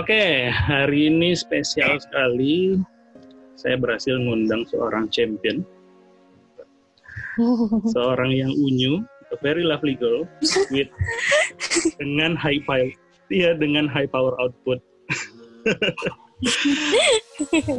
Oke, 0.00 0.48
hari 0.48 1.12
ini 1.12 1.36
spesial 1.36 2.00
sekali. 2.00 2.80
Saya 3.52 3.76
berhasil 3.76 4.16
ngundang 4.16 4.64
seorang 4.72 5.12
champion, 5.12 5.60
seorang 7.92 8.32
yang 8.32 8.48
unyu, 8.48 9.04
a 9.28 9.36
very 9.44 9.60
lovely 9.60 9.92
girl 9.92 10.24
with 10.72 10.88
dengan 12.00 12.32
high 12.32 12.64
power, 12.64 12.88
iya 13.28 13.52
dengan 13.52 13.84
high 13.92 14.08
power 14.08 14.32
output. 14.40 14.80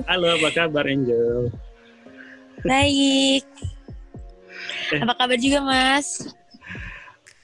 Halo, 0.06 0.38
apa 0.38 0.50
kabar 0.54 0.86
Angel? 0.86 1.50
Baik. 2.62 3.42
Eh. 4.94 5.02
Apa 5.02 5.17
kabar 5.17 5.42
juga, 5.42 5.66
Mas? 5.66 6.30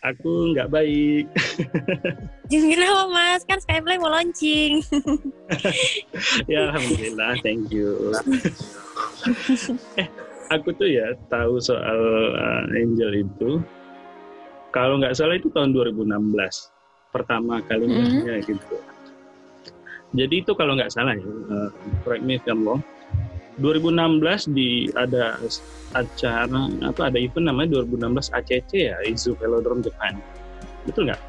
Aku 0.05 0.53
nggak 0.53 0.69
baik. 0.69 1.25
Kenapa, 2.47 3.03
Mas? 3.11 3.41
Kan 3.43 3.59
Skyplay 3.59 3.99
mau 3.99 4.11
launching. 4.11 4.79
ya, 6.51 6.71
alhamdulillah, 6.71 7.35
thank 7.43 7.67
you. 7.69 8.15
eh, 10.01 10.07
aku 10.49 10.71
tuh 10.75 10.87
ya 10.87 11.11
tahu 11.27 11.59
soal 11.59 11.99
uh, 12.35 12.63
Angel 12.71 13.27
itu. 13.27 13.59
Kalau 14.71 14.99
nggak 15.01 15.15
salah 15.15 15.35
itu 15.35 15.51
tahun 15.51 15.73
2016 15.75 16.07
pertama 17.11 17.63
kali 17.65 17.87
Mhm. 17.87 17.93
ngeliatnya 17.95 18.35
gitu. 18.45 18.77
Jadi 20.15 20.35
itu 20.39 20.51
kalau 20.55 20.79
nggak 20.79 20.91
salah 20.91 21.15
ya, 21.15 21.27
uh, 21.27 21.69
correct 22.03 22.23
me 22.23 22.39
if 22.39 22.45
I'm 22.47 22.63
wrong. 22.63 22.83
2016 23.57 24.53
di 24.53 24.85
ada 24.93 25.41
acara 25.97 26.69
apa 26.85 27.09
ada 27.09 27.17
event 27.17 27.49
namanya 27.49 27.81
2016 27.81 28.29
ACC 28.29 28.71
ya 28.93 28.97
Izu 29.01 29.33
Velodrome 29.41 29.81
Japan. 29.81 30.13
Betul 30.85 31.09
nggak? 31.09 31.21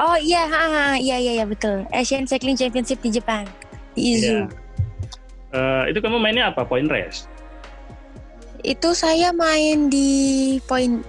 Oh 0.00 0.16
iya, 0.16 0.48
ha, 0.48 0.96
iya, 0.96 1.20
iya, 1.20 1.32
iya, 1.42 1.44
betul. 1.44 1.84
Asian 1.92 2.24
Cycling 2.24 2.56
Championship 2.56 3.00
di 3.04 3.12
Jepang. 3.12 3.44
Di 3.92 4.16
Izu. 4.16 4.24
Iya. 4.24 4.44
Eh, 5.52 5.82
itu 5.92 5.98
kamu 6.00 6.16
mainnya 6.16 6.48
apa? 6.48 6.64
Point 6.64 6.88
race? 6.88 7.28
Itu 8.64 8.96
saya 8.96 9.36
main 9.36 9.92
di 9.92 10.56
point 10.64 11.04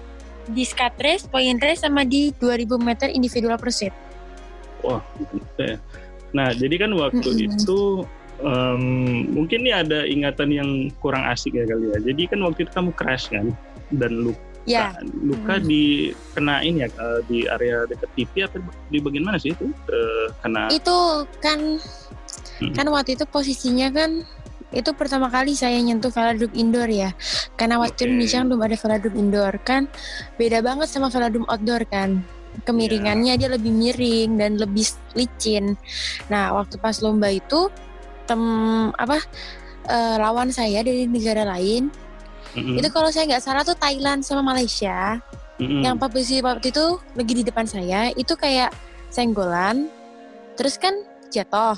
di 0.51 0.67
skat 0.67 0.99
race, 0.99 1.23
point 1.23 1.55
race, 1.63 1.87
sama 1.87 2.03
di 2.03 2.35
2000 2.35 2.75
meter 2.75 3.07
individual 3.07 3.55
pursuit. 3.55 3.95
Wah, 4.83 4.99
gitu 5.15 5.61
ya. 5.63 5.79
Nah, 6.35 6.51
jadi 6.51 6.75
kan 6.75 6.91
waktu 6.91 7.23
Mm-mm. 7.23 7.47
itu 7.55 7.79
em, 8.43 8.83
mungkin 9.31 9.63
nih 9.63 9.79
ada 9.79 10.03
ingatan 10.03 10.49
yang 10.51 10.69
kurang 10.99 11.23
asik 11.23 11.55
ya 11.55 11.63
kali 11.63 11.87
ya. 11.95 11.97
Jadi 12.03 12.21
kan 12.27 12.43
waktu 12.43 12.67
itu 12.67 12.71
kamu 12.75 12.91
crash 12.99 13.31
kan 13.31 13.55
dan 13.95 14.11
luka, 14.27 14.43
Ya, 14.63 14.95
luka 15.19 15.59
Mm. 15.59 15.67
di 15.67 15.83
kenain 16.31 16.73
ya 16.79 16.87
eh, 16.87 17.19
di 17.27 17.43
area 17.51 17.83
dekat 17.83 18.07
pipi 18.15 18.47
apa 18.47 18.63
di 18.87 19.03
bagian 19.03 19.27
mana 19.27 19.35
sih 19.35 19.51
itu? 19.51 19.67
Eh, 19.91 20.27
kena 20.39 20.71
itu 20.71 21.27
kan 21.43 21.59
Mm. 22.63 22.71
kan 22.71 22.87
waktu 22.87 23.19
itu 23.19 23.27
posisinya 23.27 23.91
kan 23.91 24.23
itu 24.73 24.89
pertama 24.97 25.29
kali 25.29 25.53
saya 25.53 25.77
nyentuh 25.77 26.09
velodrome 26.09 26.55
indoor 26.57 26.89
ya 26.89 27.13
karena 27.59 27.77
waktu 27.77 28.03
Oke. 28.03 28.09
Indonesia 28.09 28.41
belum 28.41 28.61
ada 28.63 28.77
velodrome 28.79 29.17
indoor 29.19 29.53
kan 29.61 29.85
beda 30.39 30.65
banget 30.65 30.87
sama 30.89 31.13
velodrome 31.13 31.45
outdoor 31.45 31.83
kan 31.85 32.23
kemiringannya 32.65 33.37
dia 33.37 33.49
lebih 33.53 33.69
miring 33.69 34.37
dan 34.41 34.57
lebih 34.57 34.85
licin 35.13 35.77
nah 36.31 36.53
waktu 36.57 36.81
pas 36.81 36.97
lomba 37.05 37.29
itu 37.29 37.69
tem 38.25 38.41
apa 38.97 39.21
eh, 39.89 40.15
lawan 40.17 40.49
saya 40.49 40.81
dari 40.81 41.05
negara 41.05 41.45
lain 41.45 41.91
Mm-mm. 42.53 42.77
itu 42.79 42.89
kalau 42.93 43.09
saya 43.09 43.25
nggak 43.29 43.43
salah 43.43 43.63
tuh 43.65 43.77
Thailand 43.77 44.21
sama 44.21 44.41
Malaysia 44.45 45.17
Mm-mm. 45.57 45.81
yang 45.81 45.97
posisi 45.97 46.41
waktu 46.41 46.69
itu 46.73 46.97
lagi 47.13 47.33
di 47.33 47.43
depan 47.45 47.65
saya 47.65 48.09
itu 48.13 48.33
kayak 48.33 48.73
senggolan 49.09 49.89
terus 50.57 50.77
kan 50.77 50.93
jatuh 51.29 51.77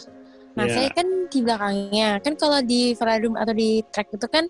nah 0.56 0.64
Iya. 0.64 0.88
saya 0.88 0.90
kan 0.96 1.08
di 1.28 1.40
belakangnya 1.44 2.10
kan 2.24 2.34
kalau 2.40 2.64
di 2.64 2.96
velodrome 2.96 3.36
atau 3.36 3.52
di 3.52 3.84
track 3.92 4.08
itu 4.16 4.28
kan 4.32 4.48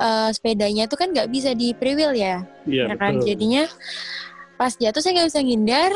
eh, 0.00 0.28
sepedanya 0.32 0.88
itu 0.88 0.96
kan 0.96 1.12
nggak 1.12 1.28
bisa 1.28 1.52
di 1.52 1.76
free 1.76 1.92
wheel 1.92 2.16
ya 2.16 2.40
Iya, 2.64 2.88
ya 2.88 2.94
kan 2.96 3.20
betul. 3.20 3.28
jadinya 3.28 3.68
pas 4.56 4.72
jatuh 4.72 5.04
saya 5.04 5.12
nggak 5.20 5.28
bisa 5.28 5.40
ngindar 5.44 5.92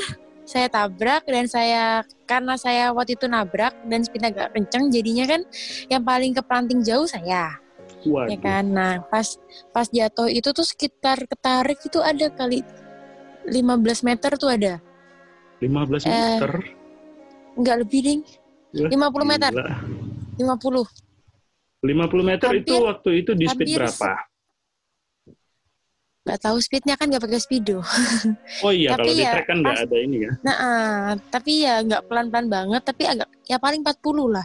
saya 0.48 0.68
tabrak 0.68 1.24
dan 1.28 1.44
saya 1.48 2.04
karena 2.28 2.56
saya 2.60 2.92
waktu 2.92 3.16
itu 3.16 3.24
nabrak 3.28 3.72
dan 3.88 4.00
speednya 4.04 4.32
agak 4.32 4.52
kenceng 4.52 4.88
jadinya 4.92 5.24
kan 5.28 5.40
yang 5.88 6.04
paling 6.04 6.32
keperanting 6.36 6.80
jauh 6.84 7.04
saya 7.08 7.56
Waduh. 8.06 8.30
ya 8.30 8.38
kan 8.38 8.64
nah 8.68 9.02
pas 9.10 9.26
pas 9.70 9.86
jatuh 9.88 10.30
itu 10.30 10.48
tuh 10.50 10.62
sekitar 10.62 11.18
ketarik 11.26 11.78
itu 11.82 11.98
ada 11.98 12.30
kali 12.30 12.62
15 13.44 14.06
meter 14.06 14.30
tuh 14.38 14.50
ada 14.50 14.78
15 15.58 16.06
Eh, 16.06 16.12
meter. 16.38 16.52
nggak 17.58 17.76
lebih 17.82 18.00
ding 18.00 18.20
Wah, 18.70 18.86
50 18.92 19.26
meter 19.26 19.50
gila. 19.50 19.66
50 20.38 20.86
50 21.80 22.22
meter 22.22 22.48
itu 22.54 22.70
Hampir- 22.70 22.86
waktu 22.86 23.10
itu 23.18 23.30
di 23.34 23.46
speed 23.46 23.74
berapa? 23.74 24.10
nggak 26.22 26.40
tahu 26.44 26.56
speednya 26.60 26.94
kan 26.94 27.08
nggak 27.08 27.24
pakai 27.24 27.40
speedo 27.40 27.80
Oh 28.64 28.68
iya, 28.70 28.92
Tapi 28.92 29.00
kalau 29.00 29.14
di 29.16 29.24
ya, 29.24 29.30
track 29.32 29.46
kan 29.48 29.56
nggak 29.58 29.74
pas- 29.74 29.84
ada 29.88 29.96
ini 29.96 30.16
ya. 30.22 30.32
nah 30.44 30.56
ah, 30.60 31.08
tapi 31.32 31.52
ya 31.64 31.80
nggak 31.80 32.04
pelan-pelan 32.04 32.46
banget 32.46 32.82
tapi 32.84 33.02
agak 33.08 33.28
ya 33.48 33.56
paling 33.56 33.80
40 33.80 34.28
lah 34.28 34.44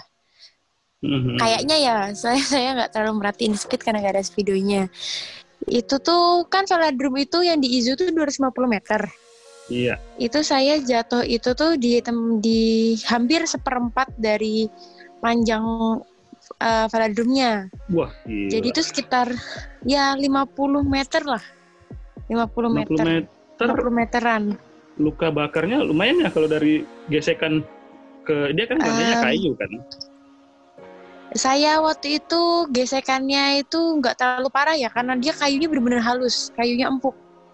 Mhm. 1.03 1.35
kayaknya 1.35 1.77
ya 1.77 1.95
saya 2.21 2.39
saya 2.39 2.67
nggak 2.79 2.91
terlalu 2.95 3.19
merhatiin 3.19 3.53
speed 3.59 3.83
karena 3.83 3.99
nggak 3.99 4.15
ada 4.15 4.23
speedonya 4.23 4.87
itu 5.67 5.95
tuh 5.99 6.47
kan 6.47 6.63
velodrome 6.67 7.23
itu 7.23 7.43
yang 7.43 7.59
di 7.59 7.79
Izu 7.79 7.95
tuh 7.95 8.11
250 8.11 8.51
meter 8.67 9.01
Iya. 9.71 9.95
itu 10.19 10.43
saya 10.43 10.75
jatuh 10.75 11.23
itu 11.23 11.55
tuh 11.55 11.79
di 11.79 12.03
di 12.43 12.61
hampir 13.07 13.47
seperempat 13.47 14.11
dari 14.19 14.67
panjang 15.23 15.63
uh, 16.59 16.85
velodrome-nya 16.91 17.71
Wah, 17.95 18.11
gila. 18.27 18.49
jadi 18.51 18.67
itu 18.75 18.81
sekitar 18.83 19.31
ya 19.87 20.19
50 20.19 20.83
meter 20.83 21.23
lah 21.23 21.43
50 22.27 22.43
50 22.43 22.75
meter 22.75 23.05
meter 23.07 23.67
50 23.71 23.87
meteran 24.03 24.43
luka 24.99 25.31
bakarnya 25.31 25.79
lumayan 25.81 26.21
ya 26.21 26.29
kalau 26.29 26.51
dari 26.51 26.83
gesekan 27.07 27.63
ke 28.23 28.51
dia 28.55 28.65
kan 28.67 28.79
badannya 28.79 29.17
Um, 29.19 29.23
kayu 29.23 29.51
kan. 29.59 29.71
Saya 31.33 31.81
waktu 31.81 32.21
itu 32.21 32.41
gesekannya 32.69 33.65
itu 33.65 33.79
nggak 33.99 34.15
terlalu 34.17 34.49
parah 34.53 34.77
ya 34.77 34.89
karena 34.89 35.17
dia 35.17 35.33
kayunya 35.33 35.65
benar-benar 35.69 36.01
halus 36.01 36.53
kayunya 36.53 36.87
empuk 36.87 37.13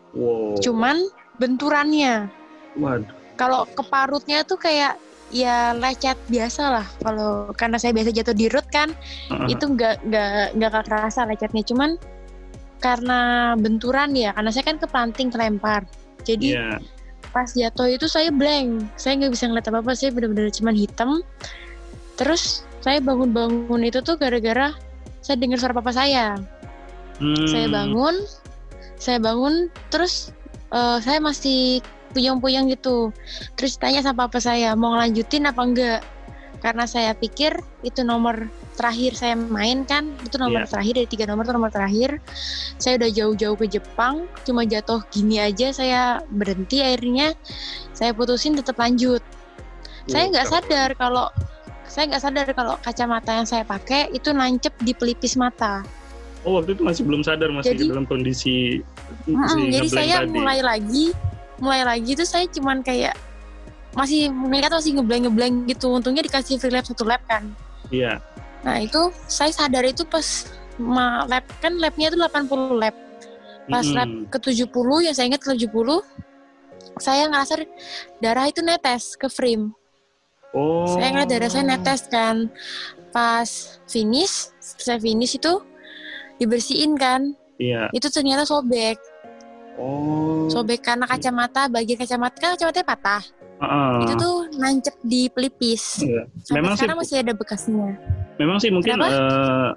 Wow. 0.10 0.58
cuman 0.58 0.98
benturannya 1.38 2.34
Waduh. 2.74 3.14
kalau 3.38 3.70
keparutnya 3.78 4.42
tuh 4.42 4.58
kayak 4.58 4.98
ya 5.30 5.78
lecet 5.78 6.18
biasa 6.26 6.64
lah 6.82 6.86
kalau 7.06 7.54
karena 7.54 7.78
saya 7.78 7.94
biasa 7.94 8.10
jatuh 8.10 8.34
di 8.34 8.50
road 8.50 8.66
kan 8.74 8.90
Heeh. 9.30 9.54
itu 9.54 9.70
nggak 9.70 10.02
nggak 10.10 10.58
nggak 10.58 10.72
kerasa 10.90 11.30
lecetnya 11.30 11.62
cuman 11.62 11.94
karena 12.82 13.54
benturan 13.54 14.18
ya 14.18 14.34
karena 14.34 14.50
saya 14.50 14.66
kan 14.66 14.82
kepanting 14.82 15.30
kelempar 15.30 15.86
jadi 16.26 16.58
Iya. 16.58 16.82
pas 17.30 17.54
jatuh 17.54 17.86
itu 17.94 18.10
saya 18.10 18.34
blank 18.34 18.90
saya 18.98 19.14
nggak 19.22 19.32
bisa 19.38 19.46
ngeliat 19.46 19.70
apa 19.70 19.80
apa 19.86 19.92
saya 19.94 20.10
benar-benar 20.10 20.50
cuman 20.50 20.74
hitam 20.74 21.22
terus 22.18 22.66
saya 22.80 23.00
bangun-bangun 23.04 23.82
itu 23.84 24.00
tuh 24.00 24.16
gara-gara 24.16 24.72
saya 25.20 25.36
dengar 25.36 25.60
suara 25.60 25.76
papa 25.76 25.92
saya. 25.92 26.36
Hmm. 27.20 27.52
saya 27.52 27.68
bangun 27.68 28.16
saya 28.96 29.20
bangun 29.20 29.68
terus 29.92 30.32
eh, 30.72 30.98
saya 31.04 31.20
masih 31.20 31.84
puyeng-puyeng 32.16 32.72
gitu. 32.74 33.12
Terus 33.60 33.78
tanya 33.78 34.02
sama 34.02 34.26
papa 34.28 34.40
saya 34.42 34.74
mau 34.74 34.96
ngelanjutin 34.96 35.46
apa 35.46 35.62
enggak? 35.62 36.02
Karena 36.60 36.84
saya 36.84 37.16
pikir 37.16 37.56
itu 37.88 38.04
nomor 38.04 38.52
terakhir 38.76 39.16
saya 39.16 39.36
main 39.36 39.88
kan? 39.88 40.12
Itu 40.28 40.36
nomor 40.36 40.68
Iya. 40.68 40.72
terakhir 40.76 40.94
dari 41.00 41.08
tiga 41.08 41.24
nomor 41.28 41.48
itu 41.48 41.54
nomor 41.56 41.72
terakhir. 41.72 42.20
Saya 42.80 43.00
udah 43.00 43.10
jauh-jauh 43.12 43.56
ke 43.56 43.68
Jepang 43.68 44.28
cuma 44.44 44.68
jatuh 44.68 45.00
gini 45.08 45.40
aja 45.40 45.72
saya 45.72 46.20
berhenti 46.28 46.84
akhirnya. 46.84 47.32
Saya 47.96 48.12
putusin 48.12 48.60
tetap 48.60 48.76
lanjut. 48.76 49.24
Saya 50.10 50.28
nggak 50.32 50.48
Wow. 50.50 50.54
sadar 50.56 50.90
kalau 51.00 51.26
saya 51.90 52.06
nggak 52.08 52.22
sadar 52.22 52.46
kalau 52.54 52.78
kacamata 52.80 53.34
yang 53.34 53.48
saya 53.50 53.66
pakai 53.66 54.14
itu 54.14 54.30
nancep 54.30 54.72
di 54.80 54.94
pelipis 54.94 55.34
mata 55.36 55.82
Oh, 56.48 56.56
waktu 56.56 56.72
itu 56.72 56.88
masih 56.88 57.04
belum 57.04 57.20
sadar 57.20 57.52
masih 57.52 57.76
Jadi- 57.76 57.92
dalam 57.92 58.08
kondisi 58.08 58.80
si 58.80 59.60
jadi 59.68 59.88
saya 59.92 60.16
tadi. 60.24 60.32
mulai 60.32 60.64
lagi, 60.64 61.12
mulai 61.60 61.84
lagi 61.84 62.16
tuh 62.16 62.24
saya 62.24 62.48
cuman 62.48 62.80
kayak 62.80 63.12
masih 63.92 64.32
ngeliat 64.32 64.72
masih 64.72 64.96
ngeblank 64.96 65.28
ngeblank 65.28 65.56
gitu. 65.68 65.92
Untungnya 65.92 66.24
dikasih 66.24 66.56
free 66.56 66.72
lap 66.72 66.88
satu 66.88 67.04
lap 67.04 67.20
kan. 67.28 67.52
Iya. 67.92 68.24
Nah 68.64 68.80
itu 68.80 69.12
saya 69.28 69.52
sadar 69.52 69.84
itu 69.84 70.08
pas 70.08 70.48
ma 70.80 71.28
lap 71.28 71.44
kan 71.60 71.76
lapnya 71.76 72.08
itu 72.08 72.16
80 72.16 72.80
lap. 72.80 72.96
Pas 73.68 73.84
Mm-mm. 73.84 74.00
lap 74.00 74.10
ke 74.32 74.56
70 74.56 74.72
yang 75.04 75.12
saya 75.12 75.28
ingat 75.28 75.44
ke 75.44 75.52
70 75.60 76.00
saya 77.04 77.28
ngerasa 77.28 77.68
darah 78.24 78.48
itu 78.48 78.64
netes 78.64 79.20
ke 79.20 79.28
frame. 79.28 79.76
Oh. 80.52 80.98
Saya 80.98 81.14
ngeliat 81.14 81.30
darah 81.30 81.50
saya 81.50 81.64
netes 81.64 82.02
kan. 82.08 82.50
Pas 83.10 83.50
finish, 83.86 84.50
saya 84.60 84.98
finish 84.98 85.36
itu 85.36 85.62
dibersihin 86.38 86.94
kan. 86.96 87.34
Iya. 87.58 87.90
Itu 87.92 88.10
ternyata 88.10 88.46
sobek. 88.46 88.98
Oh. 89.76 90.50
Sobek 90.50 90.82
karena 90.82 91.06
kacamata, 91.06 91.68
bagian 91.68 91.98
kacamata 91.98 92.38
kan 92.38 92.50
kacamatanya 92.56 92.88
patah. 92.88 93.24
Heeh. 93.60 94.08
itu 94.08 94.14
tuh 94.16 94.36
nancep 94.56 94.96
di 95.04 95.28
pelipis. 95.28 96.00
Iya. 96.00 96.32
Sampai 96.40 96.64
Memang 96.64 96.74
sih 96.74 96.80
sekarang 96.80 96.98
masih 97.04 97.16
ada 97.20 97.34
bekasnya. 97.36 97.90
memang 98.40 98.56
sih 98.56 98.72
mungkin 98.72 98.96
Kenapa? 98.96 99.12
eh, 99.12 99.70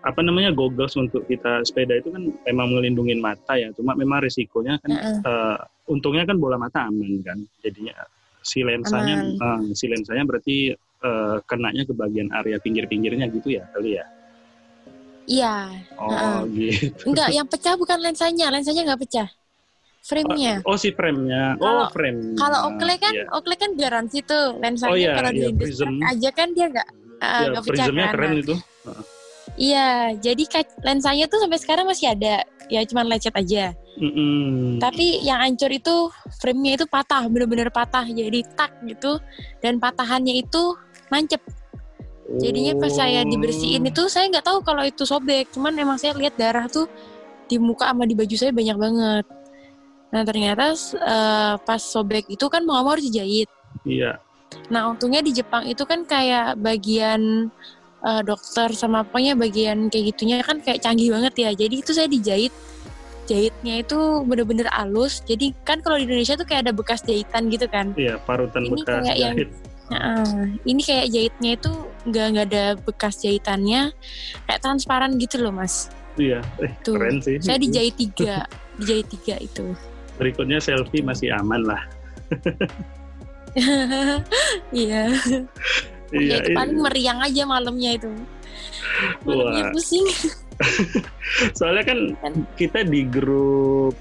apa 0.00 0.20
namanya 0.24 0.56
goggles 0.56 0.96
untuk 0.96 1.28
kita 1.28 1.60
sepeda 1.68 2.00
itu 2.00 2.08
kan 2.08 2.32
memang 2.48 2.72
melindungi 2.72 3.12
mata 3.20 3.60
ya. 3.60 3.68
Cuma 3.76 3.92
memang 3.92 4.24
risikonya 4.24 4.80
kan 4.80 4.88
Heeh. 4.88 5.16
eh, 5.20 5.56
untungnya 5.84 6.24
kan 6.24 6.40
bola 6.40 6.56
mata 6.56 6.88
aman 6.88 7.20
kan. 7.20 7.36
Jadinya 7.60 7.92
si 8.44 8.60
lensanya 8.60 9.16
eh, 9.24 9.60
si 9.72 9.88
lensanya 9.88 10.22
berarti 10.22 10.70
eh, 10.76 11.36
kenanya 11.48 11.82
ke 11.88 11.92
bagian 11.96 12.28
area 12.30 12.60
pinggir-pinggirnya 12.60 13.26
gitu 13.32 13.56
ya 13.56 13.64
kali 13.72 13.96
ya. 13.96 14.04
Iya. 15.24 15.56
Oh 15.96 16.12
Heeh. 16.12 16.38
gitu. 16.52 17.08
Enggak, 17.08 17.32
yang 17.32 17.48
pecah 17.48 17.74
bukan 17.80 17.96
lensanya. 17.96 18.52
Lensanya 18.52 18.84
nggak 18.92 19.00
pecah. 19.08 19.28
Frame-nya. 20.04 20.60
Oh 20.68 20.76
si 20.76 20.92
frame-nya. 20.92 21.56
Oh 21.56 21.88
frame. 21.88 22.36
Kalau 22.36 22.68
Oakley 22.68 23.00
kan, 23.00 23.12
Iya. 23.16 23.24
Oakley 23.32 23.56
kan 23.56 23.70
garansi 23.72 24.20
tuh 24.20 24.60
lensanya 24.60 24.92
Oh, 24.92 25.00
iya, 25.00 25.16
kalau 25.16 25.30
iya, 25.32 25.48
di 25.48 25.56
prism. 25.56 25.96
aja 26.04 26.28
kan 26.28 26.48
dia 26.52 26.66
nggak 26.68 26.88
ah, 27.24 27.40
Ya, 27.40 27.48
nggak 27.56 27.64
pecah 27.64 27.86
prismnya 27.88 28.04
kan. 28.04 28.12
keren 28.12 28.28
Nah, 28.28 28.42
itu. 28.44 28.54
Iya, 29.54 29.88
jadi 30.20 30.44
kac- 30.44 30.76
lensanya 30.84 31.24
tuh 31.24 31.40
sampai 31.40 31.56
sekarang 31.56 31.86
masih 31.88 32.12
ada. 32.12 32.44
Ya 32.68 32.80
cuman 32.84 33.08
lecet 33.08 33.32
aja. 33.32 33.72
Mm-mm. 33.94 34.82
Tapi 34.82 35.22
yang 35.22 35.38
hancur 35.38 35.70
itu 35.70 36.10
frame-nya 36.42 36.82
itu 36.82 36.86
patah, 36.90 37.26
bener-bener 37.30 37.70
patah. 37.70 38.02
Jadi 38.06 38.42
tak 38.58 38.74
gitu. 38.86 39.22
Dan 39.62 39.78
patahannya 39.78 40.42
itu 40.42 40.74
nancep. 41.10 41.38
Jadinya 42.40 42.72
pas 42.80 42.90
saya 42.90 43.20
dibersihin 43.22 43.84
Oh. 43.84 43.90
itu 43.92 44.02
saya 44.08 44.32
nggak 44.32 44.46
tahu 44.48 44.58
kalau 44.64 44.82
itu 44.82 45.04
sobek. 45.06 45.52
Cuman 45.54 45.76
emang 45.76 46.00
saya 46.00 46.16
lihat 46.16 46.34
darah 46.34 46.66
tuh 46.66 46.88
di 47.46 47.60
muka 47.60 47.92
sama 47.92 48.08
di 48.08 48.16
baju 48.16 48.34
saya 48.34 48.50
banyak 48.50 48.76
banget. 48.80 49.24
Nah 50.10 50.22
ternyata 50.24 50.72
eh, 50.74 51.54
pas 51.62 51.82
sobek 51.82 52.26
itu 52.32 52.46
kan 52.48 52.64
mau 52.64 52.80
mau 52.80 52.96
harus 52.96 53.06
dijahit. 53.06 53.46
Iya. 53.84 54.18
Nah 54.72 54.90
untungnya 54.90 55.20
di 55.20 55.36
Jepang 55.36 55.68
itu 55.68 55.84
kan 55.84 56.08
kayak 56.08 56.56
bagian 56.58 57.52
eh, 58.02 58.22
dokter 58.24 58.72
sama 58.72 59.04
apanya 59.04 59.36
bagian 59.36 59.92
kayak 59.92 60.16
gitunya 60.16 60.40
kan 60.40 60.58
kayak 60.64 60.80
canggih 60.80 61.12
banget 61.12 61.34
ya. 61.38 61.50
Jadi 61.54 61.74
itu 61.78 61.92
saya 61.92 62.08
dijahit. 62.08 62.50
Jahitnya 63.24 63.80
itu 63.80 63.98
bener-bener 64.24 64.68
halus. 64.68 65.24
Jadi 65.24 65.56
kan 65.64 65.80
kalau 65.80 65.96
di 65.96 66.04
Indonesia 66.04 66.36
tuh 66.36 66.44
kayak 66.44 66.68
ada 66.68 66.72
bekas 66.72 67.00
jahitan 67.00 67.48
gitu 67.48 67.64
kan. 67.66 67.96
Iya, 67.96 68.20
parutan 68.20 68.68
Ini 68.68 68.70
bekas 68.76 69.00
kayak 69.00 69.16
yang- 69.18 69.36
jahit. 69.36 69.50
Nah, 69.84 70.24
ini 70.64 70.80
kayak 70.80 71.06
jahitnya 71.12 71.50
itu 71.56 71.72
nggak 72.08 72.26
nggak 72.32 72.46
ada 72.48 72.64
bekas 72.80 73.20
jahitannya, 73.20 73.92
kayak 74.48 74.60
transparan 74.60 75.12
gitu 75.20 75.44
loh 75.44 75.52
mas. 75.52 75.92
Iya, 76.16 76.40
eh, 76.56 76.72
Tuh, 76.80 76.96
keren 76.96 77.20
sih. 77.20 77.36
Saya 77.40 77.60
dijahit 77.60 77.92
tiga, 78.08 78.48
dijahit 78.80 79.06
tiga 79.12 79.36
itu. 79.40 79.76
Berikutnya 80.16 80.56
selfie 80.56 81.04
masih 81.04 81.32
aman 81.32 81.64
lah. 81.64 81.82
Iya, 84.74 85.14
Iya, 86.10 86.26
ya 86.26 86.36
itu 86.42 86.50
paling 86.54 86.78
meriang 86.78 87.18
aja 87.22 87.42
malamnya 87.46 87.90
itu. 87.94 88.10
Malamnya 89.22 89.62
Wah. 89.66 89.72
pusing. 89.74 90.06
soalnya 91.58 91.84
kan 91.84 91.98
Kan. 92.18 92.32
kita 92.54 92.82
di 92.82 93.04
grup 93.04 93.94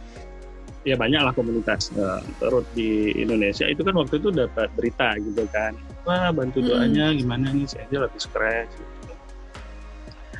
ya 0.83 0.93
banyak 0.93 1.21
lah 1.23 1.31
komunitas 1.31 1.89
eh, 1.95 2.21
road 2.43 2.67
di 2.73 3.09
Indonesia 3.15 3.65
itu 3.65 3.81
kan 3.81 3.95
waktu 3.95 4.19
itu 4.19 4.29
dapat 4.29 4.67
berita 4.75 5.15
gitu 5.17 5.43
kan 5.49 5.73
wah 6.03 6.29
bantu 6.29 6.59
Mm-mm. 6.59 6.69
doanya 6.69 7.05
gimana 7.11 7.45
nih 7.49 7.65
si 7.65 7.75
Angel 7.79 8.03
habis 8.03 8.27
crash 8.27 8.71
gitu. 8.75 9.13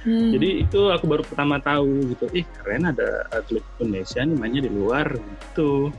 Hmm. 0.04 0.36
jadi 0.36 0.68
itu 0.68 0.80
aku 0.92 1.06
baru 1.08 1.24
pertama 1.24 1.56
tahu 1.58 2.12
gitu 2.12 2.28
ih 2.36 2.44
keren 2.60 2.84
ada 2.84 3.24
atlet 3.32 3.64
Indonesia 3.80 4.20
nih 4.20 4.36
mainnya 4.36 4.62
di 4.64 4.72
luar 4.72 5.08
gitu 5.16 5.92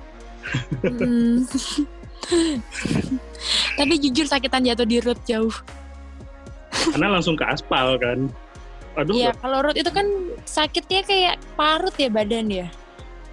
Hmm. 0.85 1.41
Tapi 3.81 3.95
jujur 3.97 4.29
sakitan 4.29 4.61
jatuh 4.61 4.85
di 4.85 5.01
road 5.01 5.17
jauh. 5.25 5.53
karena 6.93 7.17
langsung 7.17 7.33
ke 7.33 7.47
aspal 7.47 7.97
kan 7.97 8.29
aduh 8.95 9.15
Iya, 9.15 9.31
kalau 9.39 9.59
road 9.67 9.77
itu 9.79 9.91
kan 9.91 10.07
sakitnya 10.47 11.03
kayak 11.03 11.37
parut 11.59 11.95
ya 11.99 12.09
badan 12.11 12.47
ya. 12.51 12.67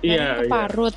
iya 0.01 0.41
ke 0.41 0.43
iya. 0.45 0.51
parut. 0.51 0.95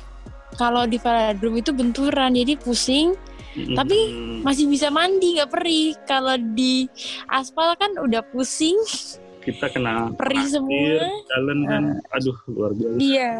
Kalau 0.55 0.87
di 0.87 0.97
velodrome 0.97 1.59
itu 1.59 1.71
benturan, 1.75 2.33
jadi 2.33 2.55
pusing. 2.57 3.13
Mm-mm. 3.55 3.71
tapi 3.71 3.95
masih 4.43 4.67
bisa 4.67 4.91
mandi 4.91 5.39
nggak 5.39 5.47
perih. 5.47 5.95
Kalau 6.03 6.35
di 6.35 6.91
aspal 7.31 7.71
kan 7.79 7.95
udah 7.95 8.19
pusing. 8.35 8.75
Kita 9.39 9.71
kena 9.71 10.11
perih 10.17 10.43
parkir, 10.43 10.51
semua. 10.51 11.07
jalan 11.31 11.59
kan. 11.69 11.83
Aduh 12.19 12.35
luar 12.51 12.75
biasa. 12.75 12.97
Iya. 12.99 13.31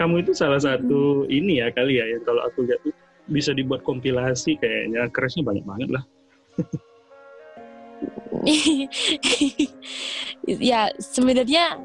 Kamu 0.00 0.14
itu 0.24 0.32
salah 0.34 0.58
satu 0.58 1.28
ini 1.30 1.62
ya 1.62 1.70
kali 1.70 2.00
ya, 2.00 2.04
ya 2.10 2.18
kalau 2.26 2.42
aku 2.42 2.66
lihat 2.66 2.82
bisa 3.30 3.54
dibuat 3.54 3.86
kompilasi 3.86 4.58
kayaknya. 4.58 5.06
Crashnya 5.14 5.46
banyak 5.46 5.62
banget 5.62 5.88
lah 5.94 6.04
ya 10.46 10.88
sebenarnya 10.96 11.80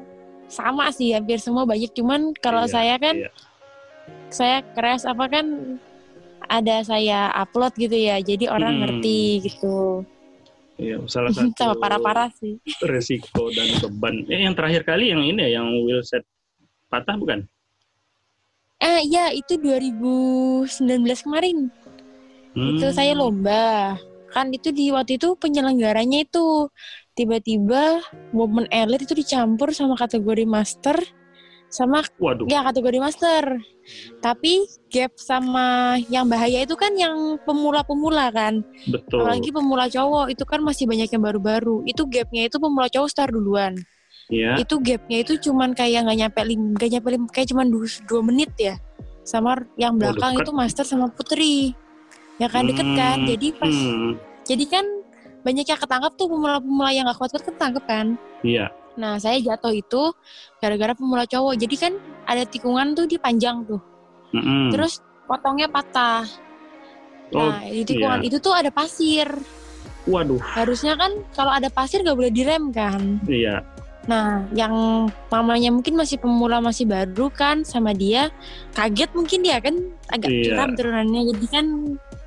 sama 0.46 0.92
sih 0.92 1.12
hampir 1.12 1.40
semua 1.40 1.64
banyak 1.64 1.90
cuman 1.92 2.36
kalau 2.38 2.64
Iya, 2.64 2.72
saya 2.72 2.94
kan 2.96 3.14
iya. 3.18 3.30
saya 4.28 4.56
crash 4.72 5.04
apa 5.04 5.24
kan 5.26 5.46
ada 6.44 6.84
saya 6.84 7.32
upload 7.32 7.72
gitu 7.74 7.96
ya 7.96 8.20
jadi 8.20 8.48
orang 8.48 8.76
Hmm. 8.76 8.82
ngerti 8.84 9.20
gitu 9.42 10.04
Iya, 10.76 10.98
salah 11.06 11.30
satu 11.36 11.52
sama 11.54 11.74
parah-parah 11.78 12.28
sih 12.34 12.58
resiko 12.82 13.48
dan 13.50 13.70
beban. 13.78 14.26
Eh, 14.26 14.42
yang 14.42 14.52
terakhir 14.52 14.82
kali 14.82 15.10
yang 15.10 15.22
ini 15.22 15.46
ya, 15.46 15.60
yang 15.60 15.68
wheelset 15.84 16.24
patah 16.86 17.16
bukan? 17.16 17.46
eh 18.76 19.06
ya 19.06 19.30
itu 19.30 19.54
2019 19.56 20.66
kemarin 21.22 21.70
itu 22.52 22.82
Hmm. 22.82 22.92
saya 22.92 23.14
lomba 23.14 23.94
kan 24.32 24.48
itu 24.50 24.72
di 24.72 24.88
waktu 24.90 25.20
itu 25.20 25.36
penyelenggaranya 25.36 26.24
itu 26.24 26.72
tiba-tiba 27.12 28.00
momen 28.32 28.64
elit 28.72 29.04
itu 29.04 29.12
dicampur 29.12 29.76
sama 29.76 29.94
kategori 29.94 30.48
master 30.48 30.96
sama 31.72 32.04
Waduh, 32.20 32.44
ya 32.52 32.60
kategori 32.68 33.00
master. 33.00 33.56
Tapi 34.20 34.68
gap 34.92 35.16
sama 35.16 35.96
yang 36.12 36.28
bahaya 36.28 36.68
itu 36.68 36.76
kan 36.76 36.92
yang 36.92 37.40
pemula-pemula 37.48 38.28
kan. 38.28 38.60
Betul. 38.92 39.24
apalagi 39.24 39.48
pemula 39.48 39.88
cowok 39.88 40.36
itu 40.36 40.44
kan 40.44 40.60
masih 40.60 40.84
banyak 40.84 41.08
yang 41.08 41.24
baru-baru. 41.24 41.80
Itu 41.88 42.04
gapnya 42.04 42.52
itu 42.52 42.60
pemula 42.60 42.92
cowok 42.92 43.08
start 43.08 43.32
duluan. 43.32 43.74
Iya. 44.32 44.56
itu 44.64 44.80
gapnya 44.80 45.18
itu 45.28 45.36
cuman 45.50 45.76
kayak 45.76 46.08
nggak 46.08 46.18
nyampe 46.24 46.40
lim 46.46 46.72
nggak 46.72 46.88
nyampe 46.88 47.08
lim 47.12 47.24
kayak 47.28 47.52
cuman 47.52 47.66
dua, 47.68 47.88
dua 48.04 48.20
menit 48.20 48.52
ya. 48.56 48.76
Sama 49.24 49.60
yang 49.80 49.96
Waduh, 49.96 50.12
belakang 50.12 50.32
kan- 50.36 50.40
itu 50.44 50.52
master 50.52 50.84
sama 50.84 51.08
putri. 51.08 51.72
Ya 52.40 52.48
kan 52.52 52.68
deket 52.68 52.84
kan? 52.96 53.16
Hmm, 53.24 53.28
jadi 53.28 53.48
pas 53.56 53.72
hmm, 53.72 54.12
jadi 54.42 54.64
kan 54.66 54.84
banyak 55.42 55.66
yang 55.66 55.76
ketangkap 55.76 56.12
tuh 56.14 56.30
pemula-pemula 56.30 56.90
yang 56.90 57.04
gak 57.06 57.18
kuat-kuat 57.18 57.44
ketangkep 57.44 57.84
kan. 57.84 58.06
Iya. 58.42 58.70
Nah 58.94 59.18
saya 59.18 59.42
jatuh 59.42 59.74
itu 59.74 60.14
gara-gara 60.58 60.94
pemula 60.94 61.26
cowok. 61.26 61.58
Jadi 61.58 61.74
kan 61.74 61.92
ada 62.24 62.46
tikungan 62.46 62.94
tuh 62.94 63.10
di 63.10 63.18
panjang 63.18 63.66
tuh. 63.66 63.82
Mm-mm. 64.30 64.70
Terus 64.70 65.02
potongnya 65.26 65.66
patah. 65.66 66.22
Oh, 67.32 67.48
Nah 67.48 67.64
di 67.64 67.82
tikungan 67.82 68.22
itu 68.22 68.38
tuh 68.38 68.54
ada 68.54 68.70
pasir. 68.70 69.26
waduh, 70.02 70.42
Harusnya 70.42 70.98
kan 70.98 71.14
kalau 71.30 71.54
ada 71.54 71.70
pasir 71.70 72.02
gak 72.02 72.18
boleh 72.18 72.30
direm 72.30 72.74
kan. 72.74 73.22
iya. 73.26 73.62
Nah 74.10 74.42
yang 74.50 74.74
mamanya 75.30 75.70
mungkin 75.70 75.94
masih 75.94 76.18
pemula 76.18 76.58
masih 76.58 76.90
baru 76.90 77.30
kan 77.30 77.62
sama 77.62 77.94
dia 77.94 78.34
kaget 78.74 79.14
mungkin 79.14 79.46
dia 79.46 79.62
kan 79.62 79.78
agak 80.10 80.26
Iya. 80.26 80.42
curam 80.50 80.70
turunannya 80.74 81.22
jadi 81.30 81.46
kan 81.48 81.66